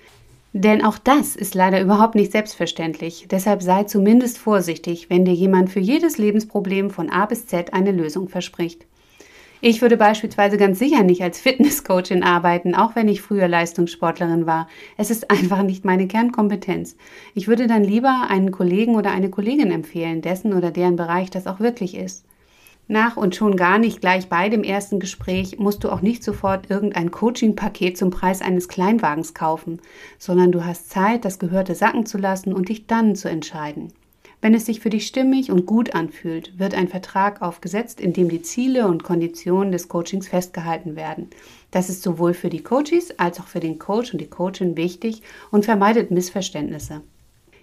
Denn 0.52 0.84
auch 0.84 0.98
das 0.98 1.36
ist 1.36 1.54
leider 1.54 1.80
überhaupt 1.80 2.16
nicht 2.16 2.32
selbstverständlich. 2.32 3.26
Deshalb 3.30 3.62
sei 3.62 3.84
zumindest 3.84 4.36
vorsichtig, 4.38 5.08
wenn 5.08 5.24
dir 5.24 5.34
jemand 5.34 5.70
für 5.70 5.78
jedes 5.78 6.18
Lebensproblem 6.18 6.90
von 6.90 7.08
A 7.08 7.26
bis 7.26 7.46
Z 7.46 7.72
eine 7.72 7.92
Lösung 7.92 8.28
verspricht. 8.28 8.84
Ich 9.62 9.82
würde 9.82 9.98
beispielsweise 9.98 10.56
ganz 10.56 10.78
sicher 10.78 11.02
nicht 11.02 11.22
als 11.22 11.38
Fitnesscoachin 11.38 12.22
arbeiten, 12.22 12.74
auch 12.74 12.96
wenn 12.96 13.08
ich 13.08 13.20
früher 13.20 13.46
Leistungssportlerin 13.46 14.46
war. 14.46 14.68
Es 14.96 15.10
ist 15.10 15.30
einfach 15.30 15.62
nicht 15.62 15.84
meine 15.84 16.08
Kernkompetenz. 16.08 16.96
Ich 17.34 17.46
würde 17.46 17.66
dann 17.66 17.84
lieber 17.84 18.28
einen 18.30 18.52
Kollegen 18.52 18.94
oder 18.94 19.10
eine 19.10 19.28
Kollegin 19.28 19.70
empfehlen, 19.70 20.22
dessen 20.22 20.54
oder 20.54 20.70
deren 20.70 20.96
Bereich 20.96 21.28
das 21.28 21.46
auch 21.46 21.60
wirklich 21.60 21.94
ist. 21.94 22.24
Nach 22.88 23.18
und 23.18 23.36
schon 23.36 23.54
gar 23.54 23.78
nicht 23.78 24.00
gleich 24.00 24.30
bei 24.30 24.48
dem 24.48 24.64
ersten 24.64 24.98
Gespräch 24.98 25.58
musst 25.58 25.84
du 25.84 25.90
auch 25.90 26.00
nicht 26.00 26.24
sofort 26.24 26.70
irgendein 26.70 27.10
Coaching-Paket 27.10 27.98
zum 27.98 28.10
Preis 28.10 28.40
eines 28.40 28.66
Kleinwagens 28.66 29.34
kaufen, 29.34 29.80
sondern 30.18 30.52
du 30.52 30.64
hast 30.64 30.88
Zeit, 30.88 31.26
das 31.26 31.38
Gehörte 31.38 31.74
sacken 31.74 32.06
zu 32.06 32.16
lassen 32.16 32.54
und 32.54 32.70
dich 32.70 32.86
dann 32.86 33.14
zu 33.14 33.28
entscheiden. 33.28 33.92
Wenn 34.42 34.54
es 34.54 34.64
sich 34.64 34.80
für 34.80 34.88
dich 34.88 35.06
stimmig 35.06 35.50
und 35.50 35.66
gut 35.66 35.94
anfühlt, 35.94 36.58
wird 36.58 36.74
ein 36.74 36.88
Vertrag 36.88 37.42
aufgesetzt, 37.42 38.00
in 38.00 38.14
dem 38.14 38.30
die 38.30 38.40
Ziele 38.40 38.88
und 38.88 39.04
Konditionen 39.04 39.70
des 39.70 39.88
Coachings 39.88 40.28
festgehalten 40.28 40.96
werden. 40.96 41.28
Das 41.70 41.90
ist 41.90 42.02
sowohl 42.02 42.32
für 42.32 42.48
die 42.48 42.62
Coaches 42.62 43.18
als 43.18 43.38
auch 43.38 43.46
für 43.46 43.60
den 43.60 43.78
Coach 43.78 44.12
und 44.12 44.20
die 44.20 44.30
Coachin 44.30 44.78
wichtig 44.78 45.22
und 45.50 45.66
vermeidet 45.66 46.10
Missverständnisse. 46.10 47.02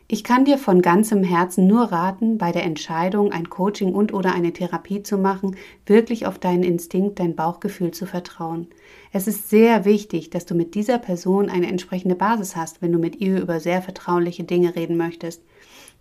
Ich 0.10 0.24
kann 0.24 0.46
dir 0.46 0.57
von 0.57 0.81
ganzem 0.81 1.22
Herzen 1.24 1.67
nur 1.67 1.91
raten, 1.91 2.38
bei 2.38 2.53
der 2.53 2.63
Entscheidung, 2.63 3.34
ein 3.34 3.50
Coaching 3.50 3.93
und 3.93 4.13
oder 4.13 4.34
eine 4.34 4.53
Therapie 4.53 5.03
zu 5.03 5.17
machen, 5.17 5.57
wirklich 5.86 6.25
auf 6.27 6.39
deinen 6.39 6.63
Instinkt, 6.63 7.19
dein 7.19 7.36
Bauchgefühl 7.36 7.91
zu 7.91 8.05
vertrauen. 8.05 8.67
Es 9.12 9.27
ist 9.27 9.50
sehr 9.50 9.84
wichtig, 9.84 10.29
dass 10.29 10.46
du 10.46 10.55
mit 10.55 10.75
dieser 10.75 10.98
Person 10.98 11.50
eine 11.50 11.67
entsprechende 11.67 12.15
Basis 12.15 12.55
hast, 12.55 12.81
wenn 12.81 12.93
du 12.93 13.00
mit 13.00 13.19
ihr 13.19 13.41
über 13.41 13.60
sehr 13.60 13.81
vertrauliche 13.81 14.46
Dinge 14.46 14.77
reden 14.77 14.96
möchtest. 14.96 15.41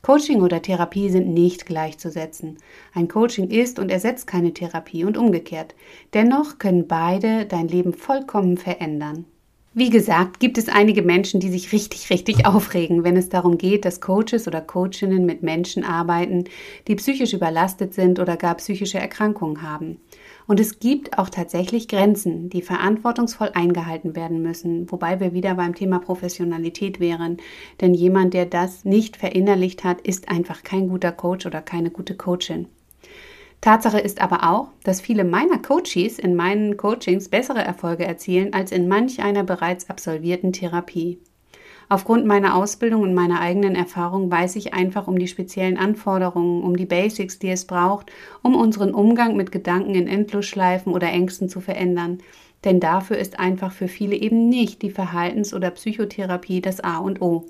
Coaching 0.02 0.42
oder 0.42 0.62
Therapie 0.62 1.08
sind 1.10 1.28
nicht 1.28 1.66
gleichzusetzen. 1.66 2.58
Ein 2.94 3.08
Coaching 3.08 3.50
ist 3.50 3.78
und 3.78 3.90
ersetzt 3.90 4.26
keine 4.26 4.52
Therapie 4.54 5.04
und 5.04 5.16
umgekehrt. 5.16 5.74
Dennoch 6.14 6.58
können 6.58 6.86
beide 6.86 7.46
dein 7.46 7.68
Leben 7.68 7.92
vollkommen 7.92 8.56
verändern. 8.56 9.24
Wie 9.78 9.90
gesagt, 9.90 10.40
gibt 10.40 10.56
es 10.56 10.70
einige 10.70 11.02
Menschen, 11.02 11.38
die 11.38 11.50
sich 11.50 11.70
richtig, 11.70 12.08
richtig 12.08 12.46
aufregen, 12.46 13.04
wenn 13.04 13.14
es 13.14 13.28
darum 13.28 13.58
geht, 13.58 13.84
dass 13.84 14.00
Coaches 14.00 14.48
oder 14.48 14.62
Coachinnen 14.62 15.26
mit 15.26 15.42
Menschen 15.42 15.84
arbeiten, 15.84 16.44
die 16.88 16.94
psychisch 16.94 17.34
überlastet 17.34 17.92
sind 17.92 18.18
oder 18.18 18.38
gar 18.38 18.54
psychische 18.54 18.98
Erkrankungen 18.98 19.60
haben. 19.60 20.00
Und 20.46 20.60
es 20.60 20.78
gibt 20.78 21.18
auch 21.18 21.28
tatsächlich 21.28 21.88
Grenzen, 21.88 22.48
die 22.48 22.62
verantwortungsvoll 22.62 23.50
eingehalten 23.54 24.14
werden 24.14 24.42
müssen, 24.42 24.90
wobei 24.90 25.18
wir 25.18 25.32
wieder 25.32 25.54
beim 25.54 25.74
Thema 25.74 25.98
Professionalität 25.98 27.00
wären. 27.00 27.38
Denn 27.80 27.94
jemand, 27.94 28.32
der 28.32 28.46
das 28.46 28.84
nicht 28.84 29.16
verinnerlicht 29.16 29.82
hat, 29.82 30.00
ist 30.02 30.28
einfach 30.28 30.62
kein 30.62 30.88
guter 30.88 31.12
Coach 31.12 31.46
oder 31.46 31.62
keine 31.62 31.90
gute 31.90 32.16
Coachin. 32.16 32.68
Tatsache 33.60 33.98
ist 33.98 34.20
aber 34.20 34.48
auch, 34.50 34.68
dass 34.84 35.00
viele 35.00 35.24
meiner 35.24 35.58
Coaches 35.58 36.18
in 36.18 36.36
meinen 36.36 36.76
Coachings 36.76 37.28
bessere 37.28 37.64
Erfolge 37.64 38.04
erzielen 38.04 38.52
als 38.52 38.70
in 38.70 38.86
manch 38.86 39.22
einer 39.22 39.42
bereits 39.42 39.90
absolvierten 39.90 40.52
Therapie. 40.52 41.18
Aufgrund 41.88 42.26
meiner 42.26 42.56
Ausbildung 42.56 43.02
und 43.02 43.14
meiner 43.14 43.40
eigenen 43.40 43.76
Erfahrung 43.76 44.30
weiß 44.30 44.56
ich 44.56 44.74
einfach 44.74 45.06
um 45.06 45.18
die 45.18 45.28
speziellen 45.28 45.78
Anforderungen, 45.78 46.62
um 46.64 46.76
die 46.76 46.86
Basics, 46.86 47.38
die 47.38 47.50
es 47.50 47.64
braucht, 47.64 48.10
um 48.42 48.56
unseren 48.56 48.92
Umgang 48.92 49.36
mit 49.36 49.52
Gedanken 49.52 49.94
in 49.94 50.08
Endlosschleifen 50.08 50.92
oder 50.92 51.08
Ängsten 51.08 51.48
zu 51.48 51.60
verändern. 51.60 52.18
Denn 52.64 52.80
dafür 52.80 53.18
ist 53.18 53.38
einfach 53.38 53.70
für 53.70 53.86
viele 53.86 54.16
eben 54.16 54.48
nicht 54.48 54.82
die 54.82 54.90
Verhaltens- 54.90 55.54
oder 55.54 55.70
Psychotherapie 55.70 56.60
das 56.60 56.80
A 56.80 56.98
und 56.98 57.22
O. 57.22 57.46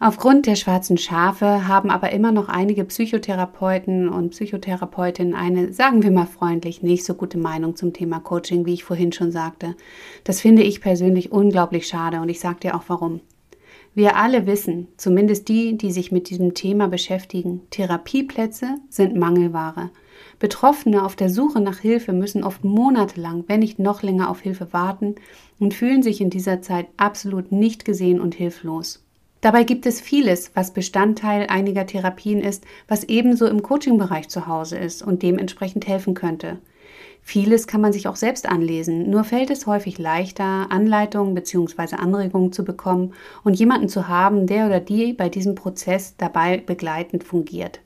Aufgrund 0.00 0.46
der 0.46 0.56
schwarzen 0.56 0.98
Schafe 0.98 1.68
haben 1.68 1.90
aber 1.90 2.10
immer 2.10 2.32
noch 2.32 2.48
einige 2.48 2.84
Psychotherapeuten 2.84 4.08
und 4.08 4.30
Psychotherapeutinnen 4.30 5.34
eine, 5.34 5.72
sagen 5.72 6.02
wir 6.02 6.10
mal 6.10 6.26
freundlich, 6.26 6.82
nicht 6.82 7.04
so 7.04 7.14
gute 7.14 7.38
Meinung 7.38 7.76
zum 7.76 7.92
Thema 7.92 8.18
Coaching, 8.20 8.66
wie 8.66 8.74
ich 8.74 8.84
vorhin 8.84 9.12
schon 9.12 9.30
sagte. 9.30 9.76
Das 10.24 10.40
finde 10.40 10.62
ich 10.62 10.80
persönlich 10.80 11.30
unglaublich 11.30 11.86
schade 11.86 12.20
und 12.20 12.28
ich 12.28 12.40
sage 12.40 12.60
dir 12.60 12.74
auch 12.74 12.84
warum. 12.88 13.20
Wir 13.96 14.16
alle 14.16 14.46
wissen, 14.46 14.88
zumindest 14.96 15.48
die, 15.48 15.78
die 15.78 15.92
sich 15.92 16.10
mit 16.10 16.28
diesem 16.28 16.54
Thema 16.54 16.88
beschäftigen, 16.88 17.62
Therapieplätze 17.70 18.78
sind 18.88 19.14
Mangelware. 19.14 19.90
Betroffene 20.40 21.04
auf 21.04 21.14
der 21.14 21.30
Suche 21.30 21.60
nach 21.60 21.78
Hilfe 21.78 22.12
müssen 22.12 22.42
oft 22.42 22.64
monatelang, 22.64 23.44
wenn 23.46 23.60
nicht 23.60 23.78
noch 23.78 24.02
länger 24.02 24.30
auf 24.30 24.40
Hilfe 24.40 24.72
warten 24.72 25.14
und 25.60 25.74
fühlen 25.74 26.02
sich 26.02 26.20
in 26.20 26.28
dieser 26.28 26.60
Zeit 26.60 26.88
absolut 26.96 27.52
nicht 27.52 27.84
gesehen 27.84 28.20
und 28.20 28.34
hilflos. 28.34 29.04
Dabei 29.40 29.62
gibt 29.62 29.86
es 29.86 30.00
vieles, 30.00 30.50
was 30.54 30.72
Bestandteil 30.72 31.46
einiger 31.48 31.86
Therapien 31.86 32.40
ist, 32.40 32.64
was 32.88 33.04
ebenso 33.04 33.46
im 33.46 33.62
Coaching-Bereich 33.62 34.28
zu 34.28 34.48
Hause 34.48 34.76
ist 34.76 35.02
und 35.02 35.22
dementsprechend 35.22 35.86
helfen 35.86 36.14
könnte. 36.14 36.58
Vieles 37.26 37.66
kann 37.66 37.80
man 37.80 37.94
sich 37.94 38.06
auch 38.06 38.16
selbst 38.16 38.46
anlesen, 38.46 39.08
nur 39.08 39.24
fällt 39.24 39.48
es 39.48 39.66
häufig 39.66 39.98
leichter, 39.98 40.70
Anleitungen 40.70 41.34
bzw. 41.34 41.96
Anregungen 41.96 42.52
zu 42.52 42.64
bekommen 42.64 43.14
und 43.42 43.58
jemanden 43.58 43.88
zu 43.88 44.08
haben, 44.08 44.46
der 44.46 44.66
oder 44.66 44.78
die 44.78 45.14
bei 45.14 45.30
diesem 45.30 45.54
Prozess 45.54 46.16
dabei 46.18 46.58
begleitend 46.58 47.24
fungiert. 47.24 47.80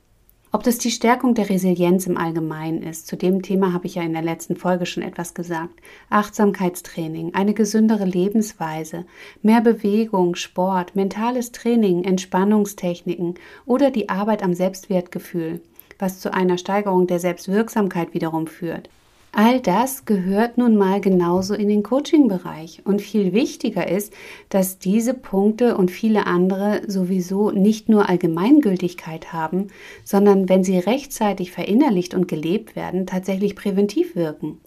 Ob 0.51 0.63
das 0.63 0.77
die 0.77 0.91
Stärkung 0.91 1.35
der 1.35 1.49
Resilienz 1.49 2.05
im 2.05 2.17
Allgemeinen 2.17 2.83
ist, 2.83 3.07
zu 3.07 3.15
dem 3.15 3.41
Thema 3.41 3.71
habe 3.71 3.87
ich 3.87 3.95
ja 3.95 4.01
in 4.01 4.11
der 4.11 4.21
letzten 4.21 4.57
Folge 4.57 4.85
schon 4.85 5.03
etwas 5.03 5.33
gesagt. 5.33 5.79
Achtsamkeitstraining, 6.09 7.33
eine 7.33 7.53
gesündere 7.53 8.05
Lebensweise, 8.05 9.05
mehr 9.41 9.61
Bewegung, 9.61 10.35
Sport, 10.35 10.95
mentales 10.95 11.53
Training, 11.53 12.03
Entspannungstechniken 12.03 13.35
oder 13.65 13.89
die 13.89 14.09
Arbeit 14.09 14.43
am 14.43 14.53
Selbstwertgefühl, 14.53 15.61
was 15.97 16.19
zu 16.19 16.33
einer 16.33 16.57
Steigerung 16.57 17.07
der 17.07 17.19
Selbstwirksamkeit 17.19 18.13
wiederum 18.13 18.45
führt. 18.45 18.89
All 19.31 19.59
das 19.59 20.05
gehört 20.05 20.57
nun 20.57 20.75
mal 20.75 21.01
genauso 21.01 21.53
in 21.53 21.67
den 21.67 21.83
Coaching-Bereich. 21.83 22.81
Und 22.83 23.01
viel 23.01 23.31
wichtiger 23.31 23.87
ist, 23.87 24.11
dass 24.49 24.79
diese 24.79 25.13
Punkte 25.13 25.77
und 25.77 25.91
viele 25.91 26.25
andere 26.25 26.81
sowieso 26.87 27.51
nicht 27.51 27.89
nur 27.89 28.09
Allgemeingültigkeit 28.09 29.31
haben, 29.31 29.67
sondern 30.03 30.49
wenn 30.49 30.63
sie 30.63 30.79
rechtzeitig 30.79 31.51
verinnerlicht 31.51 32.15
und 32.15 32.27
gelebt 32.27 32.75
werden, 32.75 33.05
tatsächlich 33.05 33.55
präventiv 33.55 34.15
wirken. 34.15 34.59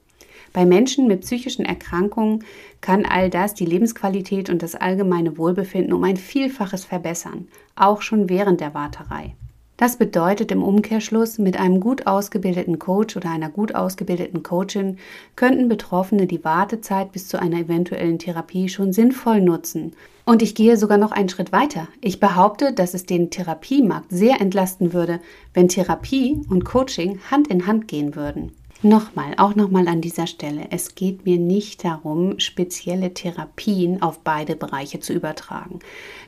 Bei 0.53 0.65
Menschen 0.65 1.09
mit 1.09 1.23
psychischen 1.23 1.65
Erkrankungen 1.65 2.45
kann 2.81 3.05
all 3.05 3.31
das 3.31 3.55
die 3.55 3.65
Lebensqualität 3.65 4.49
und 4.49 4.63
das 4.63 4.75
allgemeine 4.75 5.39
Wohlbefinden 5.39 5.93
um 5.93 6.05
ein 6.05 6.17
Vielfaches 6.17 6.85
verbessern, 6.85 7.49
auch 7.75 8.03
schon 8.03 8.29
während 8.29 8.61
der 8.61 8.75
Warterei. 8.75 9.35
Das 9.83 9.97
bedeutet 9.97 10.53
im 10.53 10.63
Umkehrschluss, 10.63 11.39
mit 11.39 11.59
einem 11.59 11.81
gut 11.81 12.07
ausgebildeten 12.07 12.79
Coach 12.79 13.17
oder 13.17 13.31
einer 13.31 13.49
gut 13.49 13.75
ausgebildeten 13.75 14.45
Coachin 14.45 14.99
könnten 15.35 15.69
Betroffene 15.69 16.29
die 16.29 16.45
Wartezeit 16.45 17.11
bis 17.11 17.27
zu 17.27 17.43
einer 17.43 17.59
eventuellen 17.59 18.21
Therapie 18.21 18.69
schon 18.69 18.93
sinnvoll 18.93 19.41
nutzen. 19.41 19.97
Und 20.25 20.41
ich 20.41 20.55
gehe 20.55 20.77
sogar 20.77 20.99
noch 20.99 21.11
einen 21.11 21.29
Schritt 21.29 21.51
weiter. 21.51 21.89
Ich 22.01 22.21
behaupte, 22.21 22.73
dass 22.73 22.95
es 22.95 23.07
den 23.07 23.31
Therapiemarkt 23.31 24.09
sehr 24.09 24.41
entlasten 24.41 24.93
würde, 24.93 25.19
wenn 25.53 25.67
Therapie 25.67 26.41
und 26.49 26.65
Coaching 26.65 27.19
Hand 27.33 27.49
in 27.49 27.67
Hand 27.67 27.89
gehen 27.89 28.15
würden. 28.15 28.53
Nochmal, 28.85 29.35
auch 29.37 29.55
nochmal 29.55 29.87
an 29.87 30.01
dieser 30.01 30.27
Stelle, 30.27 30.67
es 30.71 30.97
geht 30.97 31.25
mir 31.25 31.39
nicht 31.39 31.85
darum, 31.85 32.41
spezielle 32.41 33.15
Therapien 33.15 34.03
auf 34.03 34.19
beide 34.19 34.57
Bereiche 34.57 34.99
zu 34.99 35.13
übertragen. 35.13 35.79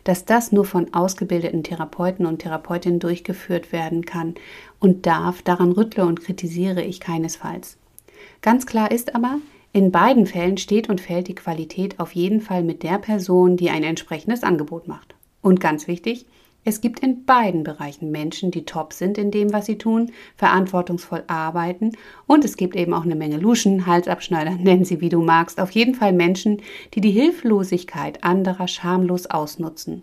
Dass 0.05 0.25
das 0.25 0.53
nur 0.53 0.65
von 0.65 0.95
ausgebildeten 0.95 1.65
Therapeuten 1.65 2.27
und 2.27 2.39
Therapeutinnen 2.39 3.01
durchgeführt 3.01 3.73
werden 3.73 4.05
kann 4.05 4.37
und 4.79 5.05
darf, 5.05 5.43
daran 5.43 5.73
rüttle 5.73 6.07
und 6.07 6.21
kritisiere 6.21 6.83
ich 6.83 7.01
keinesfalls. 7.01 7.77
Ganz 8.41 8.67
klar 8.67 8.93
ist 8.93 9.17
aber, 9.17 9.39
in 9.73 9.91
beiden 9.91 10.25
Fällen 10.25 10.57
steht 10.57 10.89
und 10.89 11.01
fällt 11.01 11.27
die 11.27 11.35
Qualität 11.35 11.99
auf 11.99 12.13
jeden 12.13 12.41
Fall 12.41 12.63
mit 12.63 12.85
der 12.85 12.99
Person, 12.99 13.57
die 13.57 13.71
ein 13.71 13.83
entsprechendes 13.83 14.45
Angebot 14.45 14.87
macht. 14.87 15.17
Und 15.43 15.59
ganz 15.59 15.89
wichtig, 15.89 16.27
es 16.65 16.81
gibt 16.81 17.01
in 17.01 17.25
beiden 17.25 17.63
Bereichen 17.63 18.11
Menschen, 18.11 18.51
die 18.51 18.65
top 18.65 18.93
sind 18.93 19.19
in 19.19 19.31
dem, 19.31 19.53
was 19.53 19.67
sie 19.67 19.77
tun, 19.77 20.13
verantwortungsvoll 20.37 21.25
arbeiten 21.27 21.93
und 22.27 22.45
es 22.45 22.57
gibt 22.57 22.75
eben 22.75 22.95
auch 22.95 23.05
eine 23.05 23.17
Menge 23.17 23.37
Luschen, 23.37 23.87
Halsabschneider, 23.87 24.53
nennen 24.59 24.85
sie 24.85 25.01
wie 25.01 25.11
du 25.11 25.23
magst, 25.23 25.61
auf 25.61 25.71
jeden 25.73 25.95
Fall 25.95 26.13
Menschen, 26.13 26.63
die 26.95 27.01
die 27.01 27.11
Hilflosigkeit 27.11 28.25
anderer 28.25 28.69
schamlos 28.69 29.27
ausnutzen. 29.27 30.03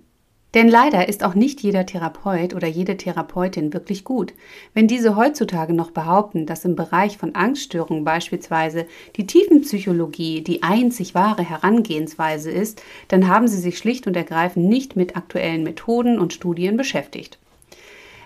Denn 0.53 0.67
leider 0.67 1.07
ist 1.07 1.23
auch 1.23 1.33
nicht 1.33 1.61
jeder 1.61 1.85
Therapeut 1.85 2.53
oder 2.53 2.67
jede 2.67 2.97
Therapeutin 2.97 3.73
wirklich 3.73 4.03
gut. 4.03 4.33
Wenn 4.73 4.87
diese 4.87 5.15
heutzutage 5.15 5.73
noch 5.73 5.91
behaupten, 5.91 6.45
dass 6.45 6.65
im 6.65 6.75
Bereich 6.75 7.17
von 7.17 7.35
Angststörungen 7.35 8.03
beispielsweise 8.03 8.85
die 9.15 9.25
Tiefenpsychologie 9.25 10.41
die 10.41 10.61
einzig 10.61 11.15
wahre 11.15 11.43
Herangehensweise 11.43 12.51
ist, 12.51 12.83
dann 13.07 13.27
haben 13.27 13.47
sie 13.47 13.59
sich 13.59 13.77
schlicht 13.77 14.07
und 14.07 14.17
ergreifend 14.17 14.67
nicht 14.67 14.97
mit 14.97 15.15
aktuellen 15.15 15.63
Methoden 15.63 16.19
und 16.19 16.33
Studien 16.33 16.75
beschäftigt. 16.75 17.37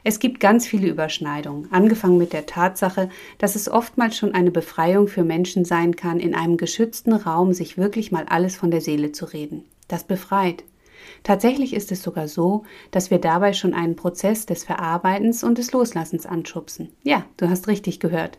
Es 0.08 0.20
gibt 0.20 0.40
ganz 0.40 0.68
viele 0.68 0.88
Überschneidungen, 0.88 1.72
angefangen 1.72 2.20
mit 2.20 2.32
der 2.32 2.46
Tatsache, 2.46 3.10
dass 3.40 3.56
es 3.56 3.70
oftmals 3.70 4.16
schon 4.16 4.36
eine 4.36 4.52
Befreiung 4.52 5.08
für 5.08 5.24
Menschen 5.24 5.66
sein 5.66 5.96
kann, 5.96 6.20
in 6.20 6.36
einem 6.36 6.58
geschützten 6.58 7.14
Raum 7.14 7.54
sich 7.54 7.78
wirklich 7.78 8.12
mal 8.12 8.26
alles 8.30 8.56
von 8.56 8.70
der 8.70 8.82
Seele 8.82 9.14
zu 9.14 9.26
reden. 9.26 9.64
Das 9.88 10.04
befreit. 10.04 10.64
Tatsächlich 11.26 11.74
ist 11.74 11.92
es 11.92 12.04
sogar 12.04 12.28
so, 12.28 12.66
dass 12.92 13.10
wir 13.10 13.18
dabei 13.18 13.54
schon 13.54 13.74
einen 13.74 13.96
Prozess 13.96 14.46
des 14.46 14.64
Verarbeitens 14.64 15.44
und 15.44 15.58
des 15.58 15.72
Loslassens 15.72 16.28
anschubsen. 16.28 16.90
Ja, 17.02 17.26
du 17.38 17.50
hast 17.50 17.68
richtig 17.68 18.00
gehört. 18.00 18.38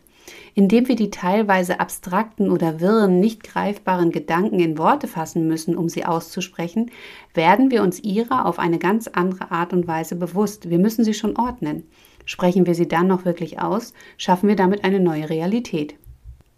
Indem 0.55 0.87
wir 0.87 0.95
die 0.95 1.11
teilweise 1.11 1.81
abstrakten 1.81 2.49
oder 2.49 2.79
wirren, 2.79 3.19
nicht 3.19 3.43
greifbaren 3.43 4.13
Gedanken 4.13 4.61
in 4.61 4.79
Worte 4.79 5.09
fassen 5.09 5.49
müssen, 5.49 5.77
um 5.77 5.89
sie 5.89 6.05
auszusprechen, 6.05 6.93
werden 7.35 7.73
wir 7.73 7.83
uns 7.83 7.99
ihrer 7.99 8.47
auf 8.47 8.61
eine 8.61 8.79
ganz 8.79 9.09
andere 9.09 9.51
Art 9.51 9.73
und 9.73 9.89
Weise 9.89 10.15
bewusst. 10.15 10.71
Wir 10.71 10.79
müssen 10.79 11.05
sie 11.05 11.15
schon 11.15 11.37
ordnen. 11.37 11.89
Sprechen 12.25 12.67
wir 12.67 12.77
sie 12.77 12.87
dann 12.87 13.09
noch 13.09 13.25
wirklich 13.25 13.61
aus, 13.61 13.95
schaffen 14.17 14.49
wir 14.49 14.57
damit 14.57 14.85
eine 14.85 15.01
neue 15.01 15.29
Realität. 15.29 15.97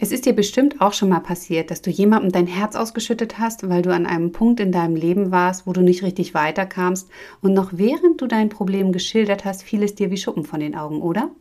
Es 0.00 0.12
ist 0.12 0.26
dir 0.26 0.32
bestimmt 0.32 0.80
auch 0.80 0.92
schon 0.92 1.08
mal 1.08 1.18
passiert, 1.18 1.72
dass 1.72 1.82
du 1.82 1.90
jemandem 1.90 2.30
dein 2.30 2.46
Herz 2.46 2.76
ausgeschüttet 2.76 3.40
hast, 3.40 3.68
weil 3.68 3.82
du 3.82 3.92
an 3.92 4.06
einem 4.06 4.30
Punkt 4.30 4.60
in 4.60 4.70
deinem 4.70 4.94
Leben 4.94 5.32
warst, 5.32 5.66
wo 5.66 5.72
du 5.72 5.80
nicht 5.80 6.04
richtig 6.04 6.34
weiterkamst 6.34 7.08
und 7.42 7.52
noch 7.52 7.70
während 7.72 8.20
du 8.20 8.28
dein 8.28 8.48
Problem 8.48 8.92
geschildert 8.92 9.44
hast, 9.44 9.64
fiel 9.64 9.82
es 9.82 9.96
dir 9.96 10.12
wie 10.12 10.16
Schuppen 10.16 10.44
von 10.44 10.60
den 10.60 10.76
Augen, 10.76 11.02
oder? 11.02 11.32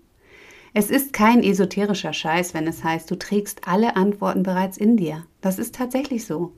Es 0.74 0.90
ist 0.90 1.14
kein 1.14 1.44
esoterischer 1.44 2.14
Scheiß, 2.14 2.56
wenn 2.56 2.66
es 2.66 2.84
heißt, 2.84 3.10
du 3.12 3.16
trägst 3.16 3.68
alle 3.68 3.96
Antworten 3.96 4.42
bereits 4.42 4.78
in 4.78 4.98
dir. 4.98 5.24
Das 5.40 5.60
ist 5.60 5.76
tatsächlich 5.76 6.26
so. 6.26 6.52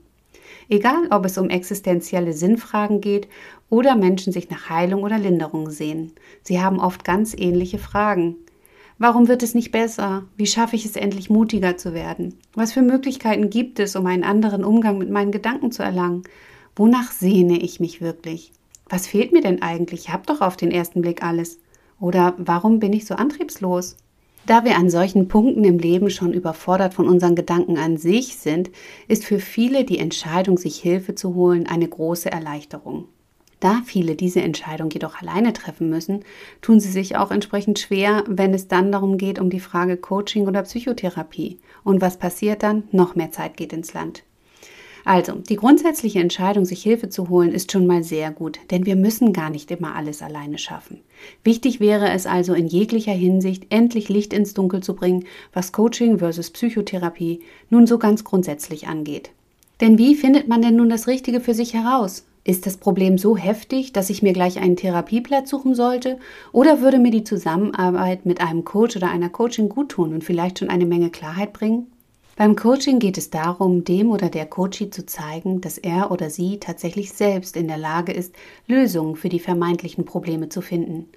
Egal, 0.70 1.08
ob 1.10 1.26
es 1.26 1.36
um 1.36 1.50
existenzielle 1.50 2.32
Sinnfragen 2.32 3.02
geht 3.02 3.28
oder 3.68 3.94
Menschen 3.94 4.32
sich 4.32 4.48
nach 4.48 4.70
Heilung 4.70 5.02
oder 5.02 5.18
Linderung 5.18 5.68
sehen. 5.70 6.12
Sie 6.42 6.62
haben 6.62 6.80
oft 6.80 7.04
ganz 7.04 7.34
ähnliche 7.36 7.78
Fragen. 7.78 8.36
Warum 9.02 9.28
wird 9.28 9.42
es 9.42 9.54
nicht 9.54 9.70
besser? 9.70 10.24
Wie 10.36 10.44
schaffe 10.44 10.76
ich 10.76 10.84
es 10.84 10.94
endlich 10.94 11.30
mutiger 11.30 11.78
zu 11.78 11.94
werden? 11.94 12.34
Was 12.52 12.72
für 12.72 12.82
Möglichkeiten 12.82 13.48
gibt 13.48 13.80
es, 13.80 13.96
um 13.96 14.04
einen 14.04 14.24
anderen 14.24 14.62
Umgang 14.62 14.98
mit 14.98 15.08
meinen 15.08 15.32
Gedanken 15.32 15.72
zu 15.72 15.82
erlangen? 15.82 16.24
Wonach 16.76 17.10
sehne 17.10 17.58
ich 17.58 17.80
mich 17.80 18.02
wirklich? 18.02 18.52
Was 18.90 19.06
fehlt 19.06 19.32
mir 19.32 19.40
denn 19.40 19.62
eigentlich? 19.62 20.00
Ich 20.00 20.12
habe 20.12 20.26
doch 20.26 20.42
auf 20.42 20.58
den 20.58 20.70
ersten 20.70 21.00
Blick 21.00 21.22
alles. 21.22 21.60
Oder 21.98 22.34
warum 22.36 22.78
bin 22.78 22.92
ich 22.92 23.06
so 23.06 23.14
antriebslos? 23.14 23.96
Da 24.44 24.66
wir 24.66 24.76
an 24.76 24.90
solchen 24.90 25.28
Punkten 25.28 25.64
im 25.64 25.78
Leben 25.78 26.10
schon 26.10 26.34
überfordert 26.34 26.92
von 26.92 27.08
unseren 27.08 27.36
Gedanken 27.36 27.78
an 27.78 27.96
sich 27.96 28.36
sind, 28.36 28.70
ist 29.08 29.24
für 29.24 29.38
viele 29.38 29.86
die 29.86 29.98
Entscheidung, 29.98 30.58
sich 30.58 30.76
Hilfe 30.76 31.14
zu 31.14 31.34
holen, 31.34 31.66
eine 31.66 31.88
große 31.88 32.30
Erleichterung. 32.30 33.06
Da 33.60 33.82
viele 33.84 34.16
diese 34.16 34.40
Entscheidung 34.40 34.90
jedoch 34.90 35.20
alleine 35.20 35.52
treffen 35.52 35.90
müssen, 35.90 36.24
tun 36.62 36.80
sie 36.80 36.90
sich 36.90 37.16
auch 37.16 37.30
entsprechend 37.30 37.78
schwer, 37.78 38.24
wenn 38.26 38.54
es 38.54 38.68
dann 38.68 38.90
darum 38.90 39.18
geht, 39.18 39.38
um 39.38 39.50
die 39.50 39.60
Frage 39.60 39.98
Coaching 39.98 40.48
oder 40.48 40.62
Psychotherapie. 40.62 41.58
Und 41.84 42.00
was 42.00 42.18
passiert 42.18 42.62
dann? 42.62 42.84
Noch 42.90 43.16
mehr 43.16 43.30
Zeit 43.30 43.58
geht 43.58 43.74
ins 43.74 43.92
Land. 43.92 44.22
Also, 45.04 45.32
die 45.32 45.56
grundsätzliche 45.56 46.20
Entscheidung, 46.20 46.64
sich 46.64 46.82
Hilfe 46.82 47.08
zu 47.08 47.28
holen, 47.28 47.52
ist 47.52 47.72
schon 47.72 47.86
mal 47.86 48.02
sehr 48.02 48.30
gut, 48.30 48.58
denn 48.70 48.86
wir 48.86 48.96
müssen 48.96 49.32
gar 49.32 49.50
nicht 49.50 49.70
immer 49.70 49.94
alles 49.94 50.22
alleine 50.22 50.58
schaffen. 50.58 51.00
Wichtig 51.42 51.80
wäre 51.80 52.10
es 52.10 52.26
also 52.26 52.54
in 52.54 52.66
jeglicher 52.66 53.12
Hinsicht, 53.12 53.66
endlich 53.70 54.08
Licht 54.08 54.32
ins 54.32 54.54
Dunkel 54.54 54.82
zu 54.82 54.94
bringen, 54.94 55.24
was 55.52 55.72
Coaching 55.72 56.18
versus 56.18 56.50
Psychotherapie 56.50 57.40
nun 57.70 57.86
so 57.86 57.98
ganz 57.98 58.24
grundsätzlich 58.24 58.88
angeht. 58.88 59.30
Denn 59.80 59.96
wie 59.96 60.14
findet 60.14 60.48
man 60.48 60.60
denn 60.60 60.76
nun 60.76 60.90
das 60.90 61.06
Richtige 61.06 61.40
für 61.40 61.54
sich 61.54 61.72
heraus? 61.72 62.24
Ist 62.42 62.66
das 62.66 62.78
Problem 62.78 63.18
so 63.18 63.36
heftig, 63.36 63.92
dass 63.92 64.08
ich 64.08 64.22
mir 64.22 64.32
gleich 64.32 64.58
einen 64.58 64.76
Therapieplatz 64.76 65.50
suchen 65.50 65.74
sollte? 65.74 66.18
Oder 66.52 66.80
würde 66.80 66.98
mir 66.98 67.10
die 67.10 67.24
Zusammenarbeit 67.24 68.24
mit 68.24 68.40
einem 68.40 68.64
Coach 68.64 68.96
oder 68.96 69.10
einer 69.10 69.28
Coaching 69.28 69.68
guttun 69.68 70.14
und 70.14 70.24
vielleicht 70.24 70.58
schon 70.58 70.70
eine 70.70 70.86
Menge 70.86 71.10
Klarheit 71.10 71.52
bringen? 71.52 71.88
Beim 72.36 72.56
Coaching 72.56 72.98
geht 72.98 73.18
es 73.18 73.28
darum, 73.28 73.84
dem 73.84 74.10
oder 74.10 74.30
der 74.30 74.46
Coachie 74.46 74.88
zu 74.88 75.04
zeigen, 75.04 75.60
dass 75.60 75.76
er 75.76 76.10
oder 76.10 76.30
sie 76.30 76.58
tatsächlich 76.58 77.12
selbst 77.12 77.54
in 77.54 77.68
der 77.68 77.76
Lage 77.76 78.12
ist, 78.12 78.34
Lösungen 78.66 79.16
für 79.16 79.28
die 79.28 79.40
vermeintlichen 79.40 80.06
Probleme 80.06 80.48
zu 80.48 80.62
finden. 80.62 81.10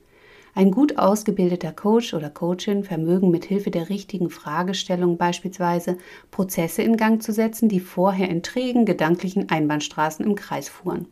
Ein 0.56 0.70
gut 0.70 1.00
ausgebildeter 1.00 1.72
Coach 1.72 2.14
oder 2.14 2.30
Coachin 2.30 2.84
vermögen 2.84 3.32
mit 3.32 3.44
Hilfe 3.44 3.72
der 3.72 3.90
richtigen 3.90 4.30
Fragestellung 4.30 5.18
beispielsweise 5.18 5.98
Prozesse 6.30 6.84
in 6.84 6.96
Gang 6.96 7.24
zu 7.24 7.34
setzen, 7.34 7.70
die 7.70 7.80
vorher 7.80 8.30
in 8.30 8.44
trägen 8.44 8.86
gedanklichen 8.86 9.50
Einbahnstraßen 9.50 10.24
im 10.24 10.36
Kreis 10.36 10.70
fuhren. 10.70 11.08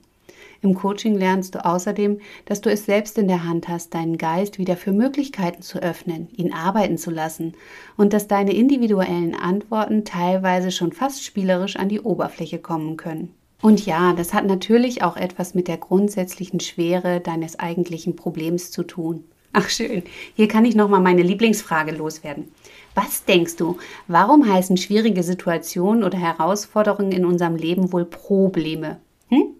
Im 0.62 0.76
Coaching 0.76 1.16
lernst 1.16 1.56
du 1.56 1.66
außerdem, 1.66 2.20
dass 2.46 2.62
du 2.62 2.70
es 2.70 2.86
selbst 2.86 3.18
in 3.18 3.28
der 3.28 3.44
Hand 3.44 3.68
hast, 3.68 3.96
deinen 3.96 4.20
Geist 4.20 4.60
wieder 4.60 4.78
für 4.78 4.92
Möglichkeiten 4.92 5.64
zu 5.64 5.82
öffnen, 5.82 6.28
ihn 6.38 6.54
arbeiten 6.54 7.00
zu 7.00 7.10
lassen 7.10 7.54
und 7.98 8.14
dass 8.14 8.28
deine 8.28 8.54
individuellen 8.54 9.34
Antworten 9.34 10.06
teilweise 10.06 10.70
schon 10.70 10.92
fast 10.92 11.24
spielerisch 11.24 11.78
an 11.78 11.90
die 11.90 12.02
Oberfläche 12.02 12.60
kommen 12.60 12.96
können. 12.96 13.34
Und 13.62 13.86
ja, 13.88 14.14
das 14.14 14.34
hat 14.34 14.46
natürlich 14.46 15.04
auch 15.04 15.18
etwas 15.18 15.56
mit 15.56 15.68
der 15.68 15.78
grundsätzlichen 15.78 16.60
Schwere 16.60 17.22
deines 17.22 17.58
eigentlichen 17.58 18.16
Problems 18.16 18.70
zu 18.70 18.84
tun. 18.84 19.24
Ach 19.54 19.70
schön, 19.70 20.04
hier 20.36 20.48
kann 20.48 20.64
ich 20.64 20.76
nochmal 20.76 21.02
meine 21.02 21.24
Lieblingsfrage 21.24 21.92
loswerden. 21.92 22.54
Was 22.96 23.26
denkst 23.26 23.58
du, 23.58 23.78
warum 24.08 24.48
heißen 24.48 24.78
schwierige 24.78 25.24
Situationen 25.24 26.04
oder 26.04 26.18
Herausforderungen 26.18 27.12
in 27.12 27.26
unserem 27.26 27.58
Leben 27.58 27.92
wohl 27.92 28.06
Probleme? 28.06 29.02
Hm? 29.28 29.56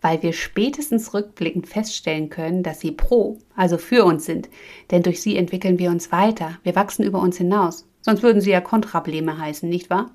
Weil 0.00 0.22
wir 0.22 0.32
spätestens 0.32 1.12
rückblickend 1.12 1.68
feststellen 1.68 2.30
können, 2.30 2.62
dass 2.62 2.80
sie 2.80 2.92
pro, 2.92 3.38
also 3.54 3.76
für 3.76 4.04
uns 4.04 4.24
sind. 4.24 4.48
Denn 4.90 5.02
durch 5.02 5.20
sie 5.20 5.36
entwickeln 5.36 5.78
wir 5.78 5.90
uns 5.90 6.10
weiter, 6.10 6.58
wir 6.62 6.74
wachsen 6.74 7.04
über 7.04 7.20
uns 7.20 7.36
hinaus. 7.36 7.86
Sonst 8.00 8.22
würden 8.22 8.40
sie 8.40 8.50
ja 8.50 8.62
Kontrableme 8.62 9.36
heißen, 9.38 9.68
nicht 9.68 9.90
wahr? 9.90 10.10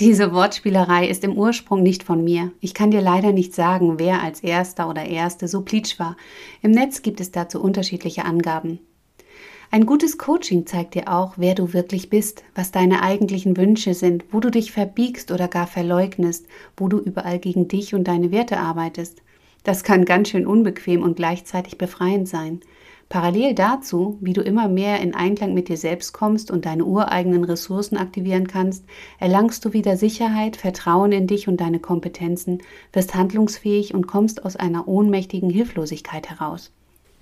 Diese 0.00 0.32
Wortspielerei 0.32 1.08
ist 1.08 1.24
im 1.24 1.36
Ursprung 1.36 1.82
nicht 1.82 2.04
von 2.04 2.22
mir. 2.22 2.52
Ich 2.60 2.72
kann 2.72 2.92
dir 2.92 3.00
leider 3.00 3.32
nicht 3.32 3.52
sagen, 3.52 3.98
wer 3.98 4.22
als 4.22 4.40
erster 4.40 4.88
oder 4.88 5.04
erste 5.04 5.48
so 5.48 5.62
plitsch 5.62 5.98
war. 5.98 6.16
Im 6.62 6.70
Netz 6.70 7.02
gibt 7.02 7.20
es 7.20 7.32
dazu 7.32 7.60
unterschiedliche 7.60 8.24
Angaben. 8.24 8.78
Ein 9.70 9.84
gutes 9.84 10.16
Coaching 10.16 10.66
zeigt 10.66 10.94
dir 10.94 11.12
auch, 11.12 11.34
wer 11.36 11.54
du 11.54 11.74
wirklich 11.74 12.08
bist, 12.08 12.42
was 12.54 12.70
deine 12.70 13.02
eigentlichen 13.02 13.56
Wünsche 13.56 13.92
sind, 13.92 14.24
wo 14.30 14.40
du 14.40 14.50
dich 14.50 14.72
verbiegst 14.72 15.30
oder 15.30 15.46
gar 15.46 15.66
verleugnest, 15.66 16.46
wo 16.76 16.88
du 16.88 16.98
überall 16.98 17.38
gegen 17.38 17.68
dich 17.68 17.94
und 17.94 18.08
deine 18.08 18.30
Werte 18.30 18.58
arbeitest. 18.60 19.20
Das 19.64 19.82
kann 19.82 20.06
ganz 20.06 20.30
schön 20.30 20.46
unbequem 20.46 21.02
und 21.02 21.16
gleichzeitig 21.16 21.76
befreiend 21.76 22.28
sein. 22.28 22.60
Parallel 23.08 23.54
dazu, 23.54 24.18
wie 24.20 24.34
du 24.34 24.42
immer 24.42 24.68
mehr 24.68 25.00
in 25.00 25.14
Einklang 25.14 25.54
mit 25.54 25.68
dir 25.68 25.78
selbst 25.78 26.12
kommst 26.12 26.50
und 26.50 26.66
deine 26.66 26.84
ureigenen 26.84 27.42
Ressourcen 27.42 27.96
aktivieren 27.96 28.46
kannst, 28.46 28.84
erlangst 29.18 29.64
du 29.64 29.72
wieder 29.72 29.96
Sicherheit, 29.96 30.56
Vertrauen 30.56 31.12
in 31.12 31.26
dich 31.26 31.48
und 31.48 31.58
deine 31.58 31.78
Kompetenzen, 31.78 32.62
wirst 32.92 33.14
handlungsfähig 33.14 33.94
und 33.94 34.06
kommst 34.06 34.44
aus 34.44 34.56
einer 34.56 34.88
ohnmächtigen 34.88 35.48
Hilflosigkeit 35.48 36.28
heraus. 36.28 36.70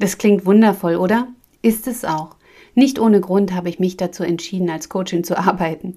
Das 0.01 0.19
klingt 0.19 0.45
wundervoll, 0.45 0.97
oder? 0.97 1.29
Ist 1.63 1.87
es 1.87 2.05
auch. 2.05 2.35
Nicht 2.75 2.99
ohne 2.99 3.21
Grund 3.21 3.55
habe 3.55 3.69
ich 3.69 3.79
mich 3.79 3.97
dazu 3.97 4.25
entschieden, 4.25 4.69
als 4.69 4.89
Coachin 4.89 5.23
zu 5.23 5.39
arbeiten. 5.39 5.97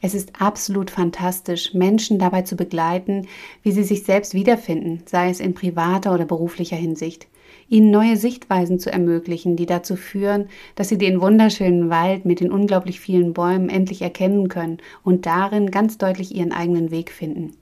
Es 0.00 0.14
ist 0.14 0.40
absolut 0.40 0.90
fantastisch, 0.90 1.74
Menschen 1.74 2.18
dabei 2.18 2.42
zu 2.42 2.56
begleiten, 2.56 3.26
wie 3.62 3.72
sie 3.72 3.84
sich 3.84 4.04
selbst 4.04 4.34
wiederfinden, 4.34 5.02
sei 5.06 5.30
es 5.30 5.40
in 5.40 5.54
privater 5.54 6.12
oder 6.14 6.26
beruflicher 6.26 6.76
Hinsicht 6.76 7.26
ihnen 7.68 7.90
neue 7.90 8.16
Sichtweisen 8.16 8.78
zu 8.78 8.92
ermöglichen, 8.92 9.56
die 9.56 9.66
dazu 9.66 9.96
führen, 9.96 10.48
dass 10.74 10.88
sie 10.88 10.98
den 10.98 11.20
wunderschönen 11.20 11.90
Wald 11.90 12.24
mit 12.24 12.40
den 12.40 12.50
unglaublich 12.50 13.00
vielen 13.00 13.32
Bäumen 13.32 13.68
endlich 13.68 14.02
erkennen 14.02 14.48
können 14.48 14.78
und 15.02 15.26
darin 15.26 15.70
ganz 15.70 15.98
deutlich 15.98 16.34
ihren 16.34 16.52
eigenen 16.52 16.90
Weg 16.90 17.10
finden. 17.10 17.52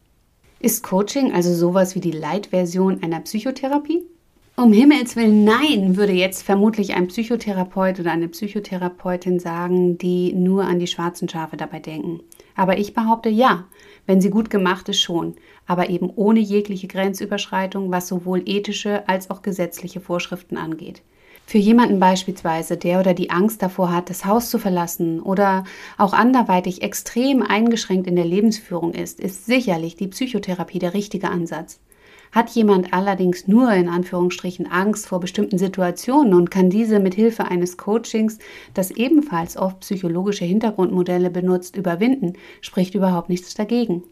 Ist 0.61 0.83
Coaching 0.83 1.33
also 1.33 1.55
sowas 1.55 1.95
wie 1.95 2.01
die 2.01 2.11
Leitversion 2.11 3.03
einer 3.03 3.21
Psychotherapie? 3.21 4.03
Um 4.57 4.73
Himmels 4.73 5.17
Willen, 5.17 5.43
nein, 5.43 5.97
würde 5.97 6.13
jetzt 6.13 6.45
vermutlich 6.45 6.95
ein 6.95 7.09
Psychotherapeut 7.09 7.99
oder 7.99 8.13
eine 8.13 8.29
Psychotherapeutin 8.29 9.41
sagen, 9.41 9.99
die 9.99 10.33
nur 10.33 10.63
an 10.63 10.79
die 10.79 10.87
schwarzen 10.87 11.29
Schafe 11.29 11.57
dabei 11.57 11.81
denken. 11.81 12.21
Aber 12.55 12.79
ich 12.79 12.95
behaupte 12.95 13.29
ja, 13.31 13.65
wenn 14.07 14.21
sie 14.21 14.31
gut 14.31 14.51
gemacht 14.51 14.89
ist 14.89 15.01
schon, 15.01 15.35
aber 15.67 15.91
eben 15.91 16.09
ohne 16.09 16.39
jegliche 16.39 16.87
Grenzüberschreitung, 16.87 17.91
was 17.91 18.07
sowohl 18.07 18.43
ethische 18.47 19.09
als 19.09 19.29
auch 19.29 19.43
gesetzliche 19.43 20.01
Vorschriften 20.01 20.57
angeht. 20.57 21.03
Für 21.47 21.59
jemanden 21.59 21.99
beispielsweise, 21.99 22.77
der 22.77 23.01
oder 23.01 23.13
die 23.13 23.31
Angst 23.31 23.61
davor 23.61 23.93
hat, 23.93 24.09
das 24.09 24.25
Haus 24.25 24.51
zu 24.51 24.61
verlassen 24.61 25.21
oder 25.21 25.65
auch 25.99 26.13
anderweitig 26.13 26.81
extrem 26.81 27.43
eingeschränkt 27.43 28.07
in 28.07 28.15
der 28.15 28.25
Lebensführung 28.25 28.95
ist, 28.95 29.19
ist 29.19 29.47
sicherlich 29.47 29.97
die 29.97 30.07
Psychotherapie 30.07 30.79
der 30.79 30.95
richtige 30.95 31.29
Ansatz. 31.29 31.81
Hat 32.35 32.51
jemand 32.51 32.93
allerdings 32.93 33.47
nur 33.47 33.73
in 33.73 33.89
Anführungsstrichen 33.89 34.67
Angst 34.67 35.07
vor 35.07 35.21
bestimmten 35.21 35.57
Situationen 35.57 36.35
und 36.35 36.51
kann 36.51 36.69
diese 36.69 36.99
mit 36.99 37.15
Hilfe 37.15 37.45
eines 37.45 37.77
Coachings, 37.77 38.41
das 38.75 38.91
ebenfalls 38.91 39.57
oft 39.57 39.79
psychologische 39.81 40.45
Hintergrundmodelle 40.45 41.31
benutzt, 41.31 41.77
überwinden, 41.77 42.33
spricht 42.61 42.97
überhaupt 42.97 43.29
nichts 43.29 43.55
dagegen. 43.55 44.03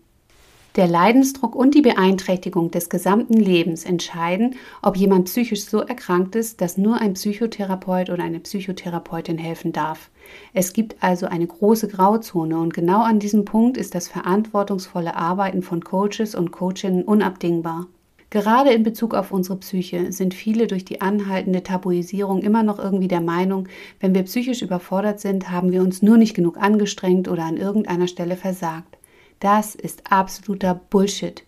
Der 0.77 0.87
Leidensdruck 0.87 1.57
und 1.57 1.75
die 1.75 1.83
Beeinträchtigung 1.83 2.71
des 2.71 2.89
gesamten 2.89 3.35
Lebens 3.35 3.85
entscheiden, 3.85 4.55
ob 4.83 4.97
jemand 4.97 5.25
psychisch 5.25 5.65
so 5.65 5.81
erkrankt 5.81 6.37
ist, 6.37 6.61
dass 6.61 6.79
nur 6.79 7.01
ein 7.01 7.15
Psychotherapeut 7.15 8.09
oder 8.09 8.23
eine 8.23 8.39
Psychotherapeutin 8.39 9.37
helfen 9.37 9.73
darf. 9.73 10.11
Es 10.55 10.73
gibt 10.73 10.95
also 11.03 11.27
eine 11.27 11.49
große 11.49 11.89
Grauzone 11.89 12.57
und 12.57 12.73
genau 12.73 13.03
an 13.03 13.19
diesem 13.19 13.45
Punkt 13.45 13.77
ist 13.77 13.97
das 13.97 14.07
verantwortungsvolle 14.07 15.17
Arbeiten 15.17 15.63
von 15.63 15.83
Coaches 15.83 16.37
und 16.37 16.53
Coachinnen 16.53 17.03
unabdingbar. 17.03 17.89
Gerade 18.33 18.71
in 18.71 18.83
Bezug 18.83 19.13
auf 19.13 19.31
unsere 19.31 19.59
Psyche 19.59 20.11
sind 20.11 20.33
viele 20.33 20.67
durch 20.67 20.87
die 20.87 21.03
anhaltende 21.03 21.63
Tabuisierung 21.63 22.41
immer 22.41 22.63
noch 22.63 22.79
irgendwie 22.79 23.07
der 23.07 23.21
Meinung, 23.21 23.69
wenn 24.01 24.15
wir 24.15 24.23
psychisch 24.23 24.63
überfordert 24.63 25.21
sind, 25.21 25.51
haben 25.51 25.71
wir 25.71 25.83
uns 25.83 26.01
nur 26.01 26.17
nicht 26.17 26.33
genug 26.33 26.57
angestrengt 26.57 27.29
oder 27.29 27.45
an 27.45 27.59
irgendeiner 27.59 28.09
Stelle 28.09 28.37
versagt. 28.37 28.97
Das 29.39 29.75
ist 29.75 30.11
absoluter 30.11 30.81
Bullshit. 30.89 31.45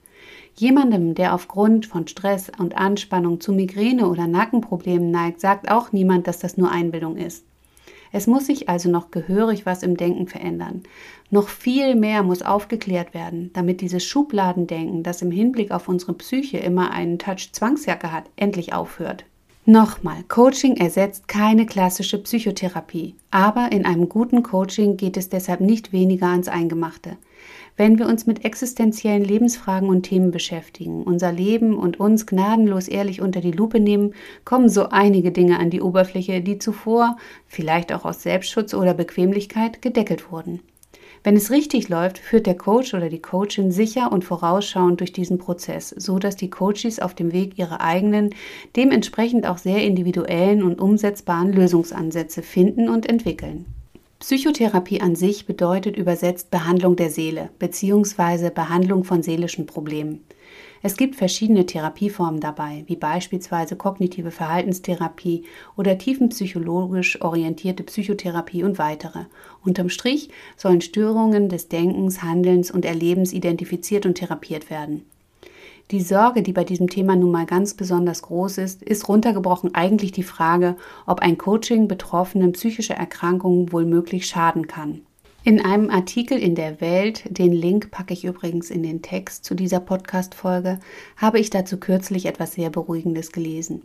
Jemandem, 0.56 1.14
der 1.14 1.32
aufgrund 1.32 1.86
von 1.86 2.06
Stress 2.06 2.52
und 2.58 2.76
Anspannung 2.76 3.40
zu 3.40 3.54
Migräne 3.54 4.06
oder 4.06 4.26
Nackenproblemen 4.26 5.10
neigt, 5.10 5.40
sagt 5.40 5.70
auch 5.70 5.92
niemand, 5.92 6.26
dass 6.26 6.38
das 6.38 6.58
nur 6.58 6.70
Einbildung 6.70 7.16
ist. 7.16 7.46
Es 8.14 8.28
muss 8.28 8.46
sich 8.46 8.68
also 8.68 8.88
noch 8.88 9.10
gehörig 9.10 9.66
was 9.66 9.82
im 9.82 9.96
Denken 9.96 10.28
verändern. 10.28 10.84
Noch 11.30 11.48
viel 11.48 11.96
mehr 11.96 12.22
muss 12.22 12.42
aufgeklärt 12.42 13.12
werden, 13.12 13.50
damit 13.54 13.80
dieses 13.80 14.04
Schubladendenken, 14.04 15.02
das 15.02 15.20
im 15.20 15.32
Hinblick 15.32 15.72
auf 15.72 15.88
unsere 15.88 16.12
Psyche 16.12 16.58
immer 16.58 16.92
einen 16.92 17.18
Touch 17.18 17.50
Zwangsjacke 17.50 18.12
hat, 18.12 18.30
endlich 18.36 18.72
aufhört. 18.72 19.24
Nochmal, 19.66 20.22
Coaching 20.28 20.76
ersetzt 20.76 21.26
keine 21.26 21.66
klassische 21.66 22.22
Psychotherapie, 22.22 23.16
aber 23.32 23.72
in 23.72 23.84
einem 23.84 24.08
guten 24.08 24.44
Coaching 24.44 24.96
geht 24.96 25.16
es 25.16 25.28
deshalb 25.28 25.60
nicht 25.60 25.92
weniger 25.92 26.28
ans 26.28 26.46
Eingemachte. 26.46 27.16
Wenn 27.76 27.98
wir 27.98 28.06
uns 28.06 28.24
mit 28.24 28.44
existenziellen 28.44 29.24
Lebensfragen 29.24 29.88
und 29.88 30.04
Themen 30.04 30.30
beschäftigen, 30.30 31.02
unser 31.02 31.32
Leben 31.32 31.76
und 31.76 31.98
uns 31.98 32.24
gnadenlos 32.24 32.86
ehrlich 32.86 33.20
unter 33.20 33.40
die 33.40 33.50
Lupe 33.50 33.80
nehmen, 33.80 34.14
kommen 34.44 34.68
so 34.68 34.90
einige 34.90 35.32
Dinge 35.32 35.58
an 35.58 35.70
die 35.70 35.80
Oberfläche, 35.80 36.40
die 36.40 36.60
zuvor, 36.60 37.16
vielleicht 37.48 37.92
auch 37.92 38.04
aus 38.04 38.22
Selbstschutz 38.22 38.74
oder 38.74 38.94
Bequemlichkeit, 38.94 39.82
gedeckelt 39.82 40.30
wurden. 40.30 40.60
Wenn 41.24 41.34
es 41.34 41.50
richtig 41.50 41.88
läuft, 41.88 42.18
führt 42.18 42.46
der 42.46 42.56
Coach 42.56 42.94
oder 42.94 43.08
die 43.08 43.22
Coachin 43.22 43.72
sicher 43.72 44.12
und 44.12 44.24
vorausschauend 44.24 45.00
durch 45.00 45.12
diesen 45.12 45.38
Prozess, 45.38 45.88
so 45.88 46.20
dass 46.20 46.36
die 46.36 46.50
Coaches 46.50 47.00
auf 47.00 47.14
dem 47.14 47.32
Weg 47.32 47.58
ihre 47.58 47.80
eigenen, 47.80 48.30
dementsprechend 48.76 49.48
auch 49.48 49.58
sehr 49.58 49.82
individuellen 49.82 50.62
und 50.62 50.80
umsetzbaren 50.80 51.52
Lösungsansätze 51.52 52.42
finden 52.42 52.88
und 52.88 53.08
entwickeln. 53.08 53.64
Psychotherapie 54.26 55.02
an 55.02 55.16
sich 55.16 55.44
bedeutet 55.44 55.98
übersetzt 55.98 56.50
Behandlung 56.50 56.96
der 56.96 57.10
Seele 57.10 57.50
bzw. 57.58 58.48
Behandlung 58.48 59.04
von 59.04 59.22
seelischen 59.22 59.66
Problemen. 59.66 60.24
Es 60.82 60.96
gibt 60.96 61.16
verschiedene 61.16 61.66
Therapieformen 61.66 62.40
dabei, 62.40 62.84
wie 62.86 62.96
beispielsweise 62.96 63.76
kognitive 63.76 64.30
Verhaltenstherapie 64.30 65.44
oder 65.76 65.98
tiefenpsychologisch 65.98 67.20
orientierte 67.20 67.82
Psychotherapie 67.82 68.64
und 68.64 68.78
weitere. 68.78 69.26
Unterm 69.62 69.90
Strich 69.90 70.30
sollen 70.56 70.80
Störungen 70.80 71.50
des 71.50 71.68
Denkens, 71.68 72.22
Handelns 72.22 72.70
und 72.70 72.86
Erlebens 72.86 73.34
identifiziert 73.34 74.06
und 74.06 74.14
therapiert 74.14 74.70
werden. 74.70 75.02
Die 75.90 76.00
Sorge, 76.00 76.42
die 76.42 76.52
bei 76.52 76.64
diesem 76.64 76.88
Thema 76.88 77.14
nun 77.14 77.30
mal 77.30 77.44
ganz 77.44 77.74
besonders 77.74 78.22
groß 78.22 78.58
ist, 78.58 78.82
ist 78.82 79.06
runtergebrochen 79.08 79.74
eigentlich 79.74 80.12
die 80.12 80.22
Frage, 80.22 80.76
ob 81.06 81.20
ein 81.20 81.36
Coaching 81.36 81.88
Betroffenen 81.88 82.52
psychischer 82.52 82.94
Erkrankungen 82.94 83.70
wohl 83.70 83.84
möglich 83.84 84.26
schaden 84.26 84.66
kann. 84.66 85.02
In 85.46 85.60
einem 85.60 85.90
Artikel 85.90 86.38
in 86.38 86.54
der 86.54 86.80
Welt, 86.80 87.24
den 87.28 87.52
Link 87.52 87.90
packe 87.90 88.14
ich 88.14 88.24
übrigens 88.24 88.70
in 88.70 88.82
den 88.82 89.02
Text 89.02 89.44
zu 89.44 89.54
dieser 89.54 89.78
Podcast-Folge, 89.78 90.80
habe 91.18 91.38
ich 91.38 91.50
dazu 91.50 91.76
kürzlich 91.76 92.24
etwas 92.24 92.54
sehr 92.54 92.70
Beruhigendes 92.70 93.30
gelesen. 93.30 93.82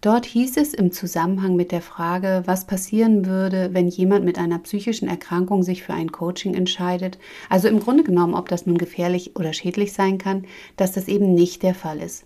Dort 0.00 0.26
hieß 0.26 0.56
es 0.56 0.74
im 0.74 0.90
Zusammenhang 0.90 1.54
mit 1.54 1.70
der 1.70 1.80
Frage, 1.80 2.42
was 2.46 2.66
passieren 2.66 3.24
würde, 3.24 3.68
wenn 3.72 3.86
jemand 3.86 4.24
mit 4.24 4.36
einer 4.36 4.58
psychischen 4.58 5.06
Erkrankung 5.06 5.62
sich 5.62 5.84
für 5.84 5.94
ein 5.94 6.10
Coaching 6.10 6.54
entscheidet, 6.54 7.20
also 7.48 7.68
im 7.68 7.78
Grunde 7.78 8.02
genommen, 8.02 8.34
ob 8.34 8.48
das 8.48 8.66
nun 8.66 8.76
gefährlich 8.76 9.36
oder 9.36 9.52
schädlich 9.52 9.92
sein 9.92 10.18
kann, 10.18 10.44
dass 10.76 10.90
das 10.90 11.06
eben 11.06 11.34
nicht 11.34 11.62
der 11.62 11.76
Fall 11.76 12.00
ist. 12.00 12.24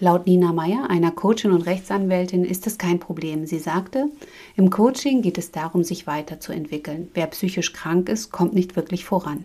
Laut 0.00 0.26
Nina 0.26 0.52
Meyer, 0.52 0.88
einer 0.90 1.10
Coachin 1.10 1.50
und 1.50 1.62
Rechtsanwältin, 1.62 2.44
ist 2.44 2.66
das 2.66 2.78
kein 2.78 3.00
Problem. 3.00 3.46
Sie 3.46 3.58
sagte, 3.58 4.08
im 4.54 4.70
Coaching 4.70 5.22
geht 5.22 5.38
es 5.38 5.50
darum, 5.50 5.82
sich 5.82 6.06
weiterzuentwickeln. 6.06 7.10
Wer 7.14 7.26
psychisch 7.26 7.72
krank 7.72 8.08
ist, 8.08 8.30
kommt 8.30 8.54
nicht 8.54 8.76
wirklich 8.76 9.04
voran. 9.04 9.44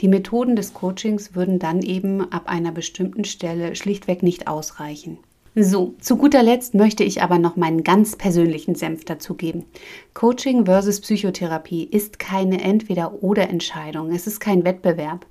Die 0.00 0.06
Methoden 0.06 0.54
des 0.54 0.74
Coachings 0.74 1.34
würden 1.34 1.58
dann 1.58 1.82
eben 1.82 2.30
ab 2.30 2.44
einer 2.46 2.70
bestimmten 2.70 3.24
Stelle 3.24 3.74
schlichtweg 3.74 4.22
nicht 4.22 4.46
ausreichen. 4.46 5.18
So, 5.56 5.94
zu 5.98 6.16
guter 6.16 6.44
Letzt 6.44 6.74
möchte 6.74 7.02
ich 7.02 7.22
aber 7.22 7.38
noch 7.38 7.56
meinen 7.56 7.82
ganz 7.82 8.14
persönlichen 8.14 8.76
Senf 8.76 9.04
dazugeben. 9.04 9.64
Coaching 10.14 10.66
versus 10.66 11.00
Psychotherapie 11.00 11.82
ist 11.82 12.20
keine 12.20 12.62
Entweder-oder-Entscheidung. 12.62 14.12
Es 14.12 14.28
ist 14.28 14.38
kein 14.38 14.64
Wettbewerb. 14.64 15.26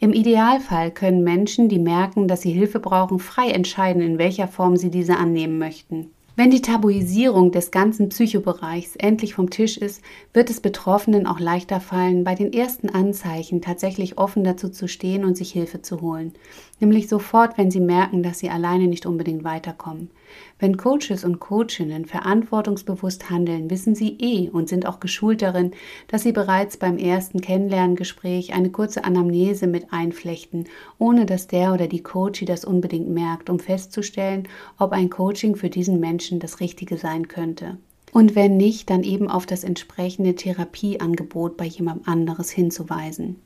Im 0.00 0.12
Idealfall 0.12 0.90
können 0.90 1.24
Menschen, 1.24 1.68
die 1.68 1.78
merken, 1.78 2.28
dass 2.28 2.42
sie 2.42 2.52
Hilfe 2.52 2.80
brauchen, 2.80 3.18
frei 3.18 3.50
entscheiden, 3.50 4.02
in 4.02 4.18
welcher 4.18 4.48
Form 4.48 4.76
sie 4.76 4.90
diese 4.90 5.16
annehmen 5.16 5.58
möchten. 5.58 6.10
Wenn 6.36 6.50
die 6.50 6.62
Tabuisierung 6.62 7.52
des 7.52 7.70
ganzen 7.70 8.08
Psychobereichs 8.08 8.96
endlich 8.96 9.34
vom 9.34 9.50
Tisch 9.50 9.78
ist, 9.78 10.02
wird 10.32 10.50
es 10.50 10.60
Betroffenen 10.60 11.28
auch 11.28 11.38
leichter 11.38 11.78
fallen, 11.78 12.24
bei 12.24 12.34
den 12.34 12.52
ersten 12.52 12.88
Anzeichen 12.88 13.62
tatsächlich 13.62 14.18
offen 14.18 14.42
dazu 14.42 14.68
zu 14.68 14.88
stehen 14.88 15.24
und 15.24 15.36
sich 15.36 15.52
Hilfe 15.52 15.80
zu 15.80 16.00
holen. 16.00 16.32
Nämlich 16.80 17.08
sofort, 17.08 17.56
wenn 17.56 17.70
sie 17.70 17.78
merken, 17.78 18.24
dass 18.24 18.40
sie 18.40 18.50
alleine 18.50 18.88
nicht 18.88 19.06
unbedingt 19.06 19.44
weiterkommen. 19.44 20.10
Wenn 20.64 20.78
Coaches 20.78 21.24
und 21.24 21.40
Coachinnen 21.40 22.06
verantwortungsbewusst 22.06 23.28
handeln, 23.28 23.68
wissen 23.68 23.94
sie 23.94 24.16
eh 24.18 24.48
und 24.48 24.66
sind 24.66 24.86
auch 24.86 24.98
geschult 24.98 25.42
darin, 25.42 25.72
dass 26.08 26.22
sie 26.22 26.32
bereits 26.32 26.78
beim 26.78 26.96
ersten 26.96 27.42
Kennenlerngespräch 27.42 28.54
eine 28.54 28.70
kurze 28.70 29.04
Anamnese 29.04 29.66
mit 29.66 29.92
einflechten, 29.92 30.64
ohne 30.96 31.26
dass 31.26 31.48
der 31.48 31.74
oder 31.74 31.86
die 31.86 32.02
Coachie 32.02 32.46
das 32.46 32.64
unbedingt 32.64 33.10
merkt, 33.10 33.50
um 33.50 33.58
festzustellen, 33.58 34.48
ob 34.78 34.92
ein 34.92 35.10
Coaching 35.10 35.54
für 35.54 35.68
diesen 35.68 36.00
Menschen 36.00 36.40
das 36.40 36.60
Richtige 36.60 36.96
sein 36.96 37.28
könnte. 37.28 37.76
Und 38.12 38.34
wenn 38.34 38.56
nicht, 38.56 38.88
dann 38.88 39.02
eben 39.02 39.28
auf 39.28 39.44
das 39.44 39.64
entsprechende 39.64 40.34
Therapieangebot 40.34 41.58
bei 41.58 41.66
jemand 41.66 42.08
anderes 42.08 42.50
hinzuweisen. 42.50 43.36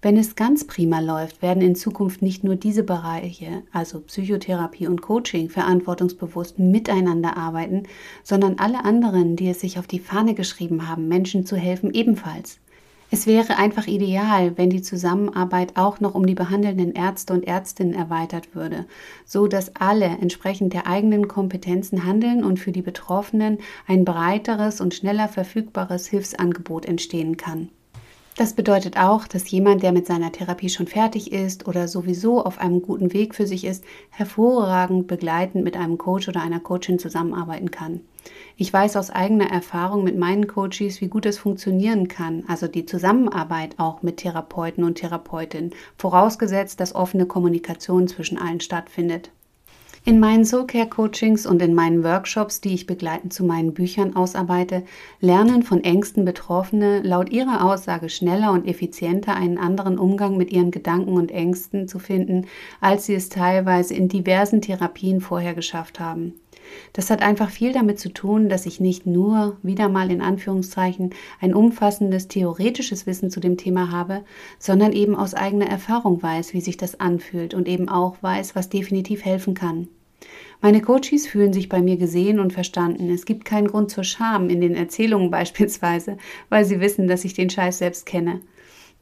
Wenn 0.00 0.16
es 0.16 0.34
ganz 0.34 0.66
prima 0.66 1.00
läuft, 1.00 1.42
werden 1.42 1.62
in 1.62 1.74
Zukunft 1.74 2.22
nicht 2.22 2.44
nur 2.44 2.56
diese 2.56 2.82
Bereiche, 2.82 3.62
also 3.72 4.00
Psychotherapie 4.00 4.86
und 4.86 5.02
Coaching, 5.02 5.48
verantwortungsbewusst 5.48 6.58
miteinander 6.58 7.36
arbeiten, 7.36 7.84
sondern 8.22 8.58
alle 8.58 8.84
anderen, 8.84 9.36
die 9.36 9.48
es 9.48 9.60
sich 9.60 9.78
auf 9.78 9.86
die 9.86 10.00
Fahne 10.00 10.34
geschrieben 10.34 10.88
haben, 10.88 11.08
Menschen 11.08 11.46
zu 11.46 11.56
helfen, 11.56 11.94
ebenfalls. 11.94 12.58
Es 13.14 13.26
wäre 13.26 13.58
einfach 13.58 13.86
ideal, 13.86 14.56
wenn 14.56 14.70
die 14.70 14.80
Zusammenarbeit 14.80 15.76
auch 15.76 16.00
noch 16.00 16.14
um 16.14 16.24
die 16.24 16.34
behandelnden 16.34 16.92
Ärzte 16.92 17.34
und 17.34 17.46
Ärztinnen 17.46 17.92
erweitert 17.92 18.54
würde, 18.54 18.86
so 19.26 19.48
dass 19.48 19.76
alle 19.76 20.06
entsprechend 20.06 20.72
der 20.72 20.86
eigenen 20.86 21.28
Kompetenzen 21.28 22.06
handeln 22.06 22.42
und 22.42 22.58
für 22.58 22.72
die 22.72 22.80
Betroffenen 22.80 23.58
ein 23.86 24.06
breiteres 24.06 24.80
und 24.80 24.94
schneller 24.94 25.28
verfügbares 25.28 26.06
Hilfsangebot 26.06 26.86
entstehen 26.86 27.36
kann. 27.36 27.68
Das 28.36 28.54
bedeutet 28.54 28.96
auch, 28.96 29.28
dass 29.28 29.50
jemand, 29.50 29.82
der 29.82 29.92
mit 29.92 30.06
seiner 30.06 30.32
Therapie 30.32 30.70
schon 30.70 30.86
fertig 30.86 31.32
ist 31.32 31.68
oder 31.68 31.86
sowieso 31.86 32.42
auf 32.42 32.58
einem 32.58 32.80
guten 32.80 33.12
Weg 33.12 33.34
für 33.34 33.46
sich 33.46 33.64
ist, 33.64 33.84
hervorragend 34.08 35.06
begleitend 35.06 35.64
mit 35.64 35.76
einem 35.76 35.98
Coach 35.98 36.28
oder 36.28 36.40
einer 36.40 36.58
Coachin 36.60 36.98
zusammenarbeiten 36.98 37.70
kann. 37.70 38.00
Ich 38.56 38.72
weiß 38.72 38.96
aus 38.96 39.10
eigener 39.10 39.50
Erfahrung 39.50 40.02
mit 40.02 40.16
meinen 40.16 40.46
Coaches, 40.46 41.02
wie 41.02 41.08
gut 41.08 41.26
es 41.26 41.38
funktionieren 41.38 42.08
kann, 42.08 42.44
also 42.48 42.68
die 42.68 42.86
Zusammenarbeit 42.86 43.78
auch 43.78 44.02
mit 44.02 44.18
Therapeuten 44.18 44.84
und 44.84 44.94
Therapeutinnen, 44.94 45.74
vorausgesetzt, 45.98 46.80
dass 46.80 46.94
offene 46.94 47.26
Kommunikation 47.26 48.08
zwischen 48.08 48.38
allen 48.38 48.60
stattfindet. 48.60 49.30
In 50.04 50.18
meinen 50.18 50.44
Soulcare-Coachings 50.44 51.46
und 51.46 51.62
in 51.62 51.74
meinen 51.74 52.02
Workshops, 52.02 52.60
die 52.60 52.74
ich 52.74 52.88
begleitend 52.88 53.32
zu 53.32 53.44
meinen 53.44 53.72
Büchern 53.72 54.16
ausarbeite, 54.16 54.82
lernen 55.20 55.62
von 55.62 55.84
Ängsten 55.84 56.24
Betroffene 56.24 57.02
laut 57.02 57.30
ihrer 57.30 57.64
Aussage 57.64 58.08
schneller 58.08 58.50
und 58.50 58.66
effizienter 58.66 59.36
einen 59.36 59.58
anderen 59.58 60.00
Umgang 60.00 60.36
mit 60.36 60.50
ihren 60.50 60.72
Gedanken 60.72 61.12
und 61.12 61.30
Ängsten 61.30 61.86
zu 61.86 62.00
finden, 62.00 62.48
als 62.80 63.06
sie 63.06 63.14
es 63.14 63.28
teilweise 63.28 63.94
in 63.94 64.08
diversen 64.08 64.60
Therapien 64.60 65.20
vorher 65.20 65.54
geschafft 65.54 66.00
haben. 66.00 66.34
Das 66.92 67.10
hat 67.10 67.22
einfach 67.22 67.50
viel 67.50 67.72
damit 67.72 67.98
zu 67.98 68.12
tun, 68.12 68.48
dass 68.48 68.66
ich 68.66 68.80
nicht 68.80 69.06
nur, 69.06 69.56
wieder 69.62 69.88
mal 69.88 70.10
in 70.10 70.20
Anführungszeichen, 70.20 71.10
ein 71.40 71.54
umfassendes 71.54 72.28
theoretisches 72.28 73.06
Wissen 73.06 73.30
zu 73.30 73.40
dem 73.40 73.56
Thema 73.56 73.90
habe, 73.90 74.22
sondern 74.58 74.92
eben 74.92 75.16
aus 75.16 75.34
eigener 75.34 75.68
Erfahrung 75.68 76.22
weiß, 76.22 76.54
wie 76.54 76.60
sich 76.60 76.76
das 76.76 77.00
anfühlt 77.00 77.54
und 77.54 77.68
eben 77.68 77.88
auch 77.88 78.16
weiß, 78.22 78.54
was 78.54 78.68
definitiv 78.68 79.24
helfen 79.24 79.54
kann. 79.54 79.88
Meine 80.60 80.80
Coaches 80.80 81.26
fühlen 81.26 81.52
sich 81.52 81.68
bei 81.68 81.82
mir 81.82 81.96
gesehen 81.96 82.38
und 82.38 82.52
verstanden. 82.52 83.10
Es 83.10 83.24
gibt 83.24 83.44
keinen 83.44 83.66
Grund 83.66 83.90
zur 83.90 84.04
Scham 84.04 84.48
in 84.48 84.60
den 84.60 84.74
Erzählungen 84.74 85.30
beispielsweise, 85.32 86.16
weil 86.48 86.64
sie 86.64 86.80
wissen, 86.80 87.08
dass 87.08 87.24
ich 87.24 87.34
den 87.34 87.50
Scheiß 87.50 87.78
selbst 87.78 88.06
kenne. 88.06 88.40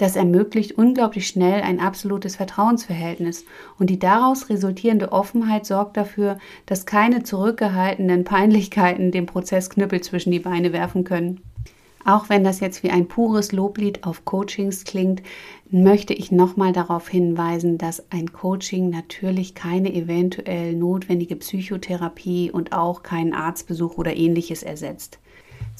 Das 0.00 0.16
ermöglicht 0.16 0.78
unglaublich 0.78 1.26
schnell 1.26 1.60
ein 1.60 1.78
absolutes 1.78 2.36
Vertrauensverhältnis 2.36 3.44
und 3.78 3.90
die 3.90 3.98
daraus 3.98 4.48
resultierende 4.48 5.12
Offenheit 5.12 5.66
sorgt 5.66 5.98
dafür, 5.98 6.38
dass 6.64 6.86
keine 6.86 7.22
zurückgehaltenen 7.22 8.24
Peinlichkeiten 8.24 9.10
dem 9.10 9.26
Prozess 9.26 9.68
Knüppel 9.68 10.00
zwischen 10.00 10.30
die 10.30 10.38
Beine 10.38 10.72
werfen 10.72 11.04
können. 11.04 11.42
Auch 12.02 12.30
wenn 12.30 12.44
das 12.44 12.60
jetzt 12.60 12.82
wie 12.82 12.88
ein 12.88 13.08
pures 13.08 13.52
Loblied 13.52 14.04
auf 14.04 14.24
Coachings 14.24 14.84
klingt, 14.84 15.20
möchte 15.68 16.14
ich 16.14 16.32
nochmal 16.32 16.72
darauf 16.72 17.06
hinweisen, 17.10 17.76
dass 17.76 18.10
ein 18.10 18.32
Coaching 18.32 18.88
natürlich 18.88 19.54
keine 19.54 19.92
eventuell 19.92 20.76
notwendige 20.76 21.36
Psychotherapie 21.36 22.50
und 22.50 22.72
auch 22.72 23.02
keinen 23.02 23.34
Arztbesuch 23.34 23.98
oder 23.98 24.16
ähnliches 24.16 24.62
ersetzt. 24.62 25.18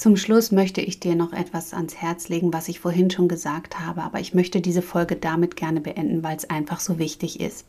Zum 0.00 0.16
Schluss 0.16 0.50
möchte 0.50 0.80
ich 0.80 0.98
dir 0.98 1.14
noch 1.14 1.34
etwas 1.34 1.74
ans 1.74 1.94
Herz 1.94 2.30
legen, 2.30 2.54
was 2.54 2.68
ich 2.68 2.80
vorhin 2.80 3.10
schon 3.10 3.28
gesagt 3.28 3.80
habe, 3.80 4.02
aber 4.02 4.18
ich 4.18 4.32
möchte 4.32 4.62
diese 4.62 4.80
Folge 4.80 5.14
damit 5.14 5.56
gerne 5.56 5.82
beenden, 5.82 6.22
weil 6.22 6.38
es 6.38 6.48
einfach 6.48 6.80
so 6.80 6.98
wichtig 6.98 7.38
ist. 7.38 7.66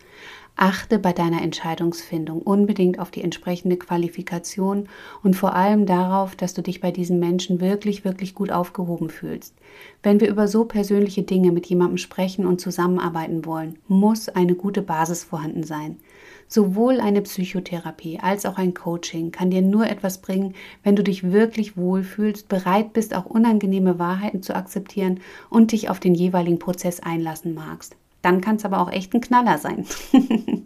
Achte 0.56 0.98
bei 0.98 1.12
deiner 1.12 1.42
Entscheidungsfindung 1.42 2.42
unbedingt 2.42 3.00
auf 3.00 3.12
die 3.12 3.22
entsprechende 3.22 3.76
Qualifikation 3.76 4.88
und 5.24 5.36
vor 5.36 5.56
allem 5.56 5.86
darauf, 5.86 6.38
dass 6.38 6.54
du 6.54 6.62
dich 6.62 6.80
bei 6.80 6.92
diesen 6.92 7.20
Menschen 7.20 7.60
wirklich, 7.60 8.06
wirklich 8.06 8.34
gut 8.34 8.50
aufgehoben 8.50 9.10
fühlst. 9.10 9.54
Wenn 10.02 10.22
wir 10.22 10.30
über 10.30 10.48
so 10.48 10.64
persönliche 10.64 11.24
Dinge 11.24 11.52
mit 11.52 11.66
jemandem 11.66 11.98
sprechen 11.98 12.46
und 12.46 12.62
zusammenarbeiten 12.62 13.44
wollen, 13.44 13.78
muss 13.90 14.30
eine 14.30 14.56
gute 14.56 14.82
Basis 14.82 15.26
vorhanden 15.26 15.64
sein. 15.64 15.98
Sowohl 16.54 17.00
eine 17.00 17.22
Psychotherapie 17.22 18.20
als 18.20 18.46
auch 18.46 18.58
ein 18.58 18.74
Coaching 18.74 19.32
kann 19.32 19.52
dir 19.52 19.62
nur 19.62 19.88
etwas 19.88 20.18
bringen, 20.18 20.54
wenn 20.84 20.98
du 20.98 21.02
dich 21.02 21.32
wirklich 21.32 21.78
wohlfühlst, 21.78 22.50
bereit 22.50 22.92
bist, 22.92 23.16
auch 23.16 23.26
unangenehme 23.26 24.00
Wahrheiten 24.00 24.44
zu 24.44 24.54
akzeptieren 24.54 25.22
und 25.50 25.72
dich 25.72 25.90
auf 25.90 26.02
den 26.02 26.14
jeweiligen 26.14 26.60
Prozess 26.60 27.00
einlassen 27.00 27.54
magst. 27.54 27.96
Dann 28.22 28.42
kann 28.42 28.58
es 28.58 28.66
aber 28.66 28.82
auch 28.82 28.92
echt 28.92 29.14
ein 29.14 29.22
Knaller 29.22 29.60
sein. 29.60 29.86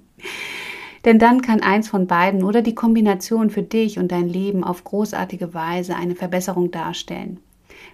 Denn 1.05 1.19
dann 1.19 1.43
kann 1.43 1.61
eins 1.61 1.87
von 1.87 2.07
beiden 2.07 2.43
oder 2.43 2.63
die 2.63 2.73
Kombination 2.73 3.51
für 3.51 3.61
dich 3.61 3.99
und 3.99 4.11
dein 4.11 4.27
Leben 4.27 4.63
auf 4.63 4.85
großartige 4.85 5.53
Weise 5.53 5.95
eine 5.95 6.15
Verbesserung 6.15 6.71
darstellen. 6.71 7.39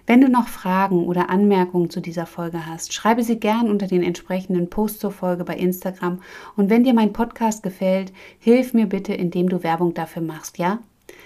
Wenn 0.06 0.20
du 0.20 0.28
noch 0.28 0.48
Fragen 0.48 1.06
oder 1.06 1.30
Anmerkungen 1.30 1.88
zu 1.88 2.00
dieser 2.00 2.26
Folge 2.26 2.66
hast, 2.66 2.92
schreibe 2.92 3.22
sie 3.22 3.38
gern 3.38 3.70
unter 3.70 3.86
den 3.86 4.02
entsprechenden 4.02 4.68
Post 4.68 5.00
zur 5.00 5.12
Folge 5.12 5.44
bei 5.44 5.56
Instagram. 5.56 6.20
Und 6.56 6.70
wenn 6.70 6.82
dir 6.82 6.92
mein 6.92 7.12
Podcast 7.12 7.62
gefällt, 7.62 8.12
hilf 8.38 8.74
mir 8.74 8.86
bitte, 8.86 9.14
indem 9.14 9.48
du 9.48 9.62
Werbung 9.62 9.94
dafür 9.94 10.22
machst, 10.22 10.58
ja? 10.58 10.80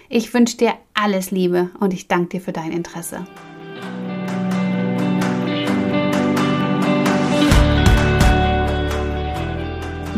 Ich 0.09 0.33
wünsche 0.35 0.59
dir 0.59 0.75
alles 0.95 1.31
Liebe 1.31 1.71
und 1.81 1.95
ich 1.95 2.07
danke 2.07 2.29
dir 2.29 2.41
für 2.41 2.53
dein 2.53 2.71
Interesse. 2.71 3.27